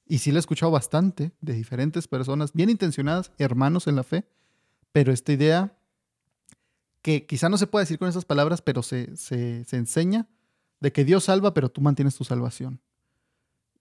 Y 0.08 0.20
sí 0.20 0.32
lo 0.32 0.38
he 0.38 0.40
escuchado 0.40 0.72
bastante 0.72 1.32
de 1.42 1.54
diferentes 1.54 2.08
personas, 2.08 2.54
bien 2.54 2.70
intencionadas, 2.70 3.32
hermanos 3.38 3.88
en 3.88 3.96
la 3.96 4.04
fe, 4.04 4.26
pero 4.92 5.12
esta 5.12 5.34
idea 5.34 5.78
que 7.02 7.26
quizá 7.26 7.50
no 7.50 7.58
se 7.58 7.68
puede 7.68 7.84
decir 7.84 8.00
con 8.00 8.08
esas 8.08 8.26
palabras, 8.26 8.62
pero 8.62 8.84
se, 8.84 9.16
se, 9.16 9.64
se 9.66 9.78
enseña 9.78 10.28
de 10.80 10.92
que 10.92 11.06
Dios 11.06 11.26
salva, 11.26 11.54
pero 11.54 11.70
tú 11.70 11.82
mantienes 11.82 12.16
tu 12.16 12.24
salvación. 12.24 12.82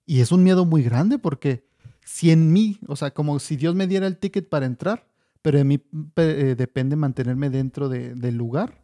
Y 0.05 0.21
es 0.21 0.31
un 0.31 0.43
miedo 0.43 0.65
muy 0.65 0.83
grande 0.83 1.17
porque 1.17 1.67
si 2.03 2.31
en 2.31 2.53
mí, 2.53 2.79
o 2.87 2.95
sea, 2.95 3.13
como 3.13 3.39
si 3.39 3.57
Dios 3.57 3.75
me 3.75 3.87
diera 3.87 4.07
el 4.07 4.17
ticket 4.17 4.47
para 4.47 4.65
entrar, 4.65 5.07
pero 5.41 5.57
de 5.57 5.63
mí 5.63 5.81
eh, 6.15 6.55
depende 6.57 6.95
mantenerme 6.95 7.49
dentro 7.49 7.89
del 7.89 8.35
lugar, 8.35 8.81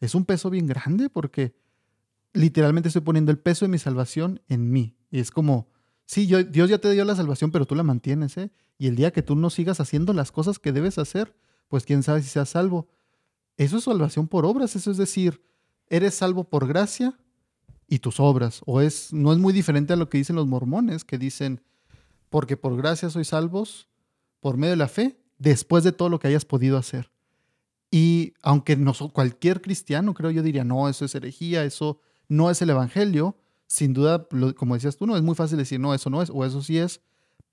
es 0.00 0.14
un 0.14 0.24
peso 0.24 0.50
bien 0.50 0.66
grande 0.66 1.10
porque 1.10 1.54
literalmente 2.32 2.88
estoy 2.88 3.02
poniendo 3.02 3.32
el 3.32 3.38
peso 3.38 3.64
de 3.64 3.70
mi 3.70 3.78
salvación 3.78 4.40
en 4.48 4.70
mí. 4.70 4.96
Y 5.10 5.20
es 5.20 5.30
como, 5.30 5.69
sí, 6.10 6.26
Dios 6.26 6.68
ya 6.68 6.78
te 6.78 6.90
dio 6.90 7.04
la 7.04 7.14
salvación, 7.14 7.52
pero 7.52 7.66
tú 7.66 7.76
la 7.76 7.84
mantienes, 7.84 8.36
¿eh? 8.36 8.50
Y 8.78 8.88
el 8.88 8.96
día 8.96 9.12
que 9.12 9.22
tú 9.22 9.36
no 9.36 9.48
sigas 9.48 9.78
haciendo 9.78 10.12
las 10.12 10.32
cosas 10.32 10.58
que 10.58 10.72
debes 10.72 10.98
hacer, 10.98 11.36
pues 11.68 11.84
quién 11.84 12.02
sabe 12.02 12.20
si 12.20 12.28
seas 12.28 12.48
salvo. 12.48 12.88
Eso 13.56 13.76
es 13.76 13.84
salvación 13.84 14.26
por 14.26 14.44
obras, 14.44 14.74
eso 14.74 14.90
es 14.90 14.96
decir, 14.96 15.40
eres 15.86 16.14
salvo 16.14 16.42
por 16.42 16.66
gracia 16.66 17.16
y 17.86 18.00
tus 18.00 18.18
obras. 18.18 18.62
O 18.66 18.80
es, 18.80 19.12
no 19.12 19.32
es 19.32 19.38
muy 19.38 19.52
diferente 19.52 19.92
a 19.92 19.96
lo 19.96 20.08
que 20.08 20.18
dicen 20.18 20.34
los 20.34 20.48
mormones, 20.48 21.04
que 21.04 21.16
dicen, 21.16 21.62
porque 22.28 22.56
por 22.56 22.76
gracia 22.76 23.08
sois 23.08 23.28
salvos 23.28 23.88
por 24.40 24.56
medio 24.56 24.72
de 24.72 24.78
la 24.78 24.88
fe, 24.88 25.20
después 25.38 25.84
de 25.84 25.92
todo 25.92 26.08
lo 26.08 26.18
que 26.18 26.26
hayas 26.26 26.44
podido 26.44 26.76
hacer. 26.76 27.12
Y 27.88 28.34
aunque 28.42 28.76
no, 28.76 28.94
cualquier 29.12 29.62
cristiano, 29.62 30.14
creo 30.14 30.32
yo, 30.32 30.42
diría, 30.42 30.64
no, 30.64 30.88
eso 30.88 31.04
es 31.04 31.14
herejía, 31.14 31.64
eso 31.64 32.00
no 32.26 32.50
es 32.50 32.60
el 32.62 32.70
Evangelio, 32.70 33.36
sin 33.70 33.94
duda, 33.94 34.26
como 34.56 34.74
decías 34.74 34.96
tú, 34.96 35.06
no 35.06 35.16
es 35.16 35.22
muy 35.22 35.36
fácil 35.36 35.56
decir, 35.56 35.78
no, 35.78 35.94
eso 35.94 36.10
no 36.10 36.22
es, 36.22 36.30
o 36.30 36.44
eso 36.44 36.60
sí 36.60 36.76
es, 36.76 37.00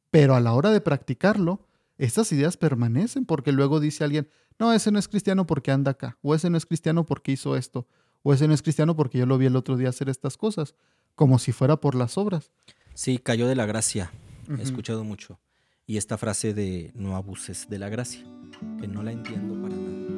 pero 0.09 0.33
a 0.33 0.39
la 0.39 0.53
hora 0.53 0.71
de 0.71 0.81
practicarlo, 0.81 1.67
estas 1.99 2.31
ideas 2.31 2.57
permanecen, 2.57 3.23
porque 3.23 3.51
luego 3.51 3.79
dice 3.79 4.03
alguien, 4.03 4.27
no, 4.57 4.73
ese 4.73 4.91
no 4.91 4.97
es 4.97 5.07
cristiano 5.07 5.45
porque 5.45 5.69
anda 5.69 5.91
acá, 5.91 6.17
o 6.23 6.33
ese 6.33 6.49
no 6.49 6.57
es 6.57 6.65
cristiano 6.65 7.05
porque 7.05 7.33
hizo 7.33 7.55
esto, 7.55 7.87
o 8.23 8.33
ese 8.33 8.47
no 8.47 8.55
es 8.55 8.63
cristiano 8.63 8.95
porque 8.95 9.19
yo 9.19 9.27
lo 9.27 9.37
vi 9.37 9.45
el 9.45 9.55
otro 9.55 9.77
día 9.77 9.89
hacer 9.89 10.09
estas 10.09 10.37
cosas, 10.37 10.73
como 11.13 11.37
si 11.37 11.51
fuera 11.51 11.79
por 11.79 11.93
las 11.93 12.17
obras. 12.17 12.51
Sí, 12.95 13.19
cayó 13.19 13.47
de 13.47 13.53
la 13.53 13.67
gracia. 13.67 14.11
He 14.49 14.63
escuchado 14.63 15.03
mucho. 15.03 15.39
Y 15.85 15.97
esta 15.97 16.17
frase 16.17 16.55
de 16.55 16.93
no 16.95 17.15
abuses 17.15 17.69
de 17.69 17.77
la 17.77 17.89
gracia, 17.89 18.25
que 18.81 18.87
no 18.87 19.03
la 19.03 19.11
entiendo 19.11 19.53
para 19.61 19.75
nada. 19.75 20.17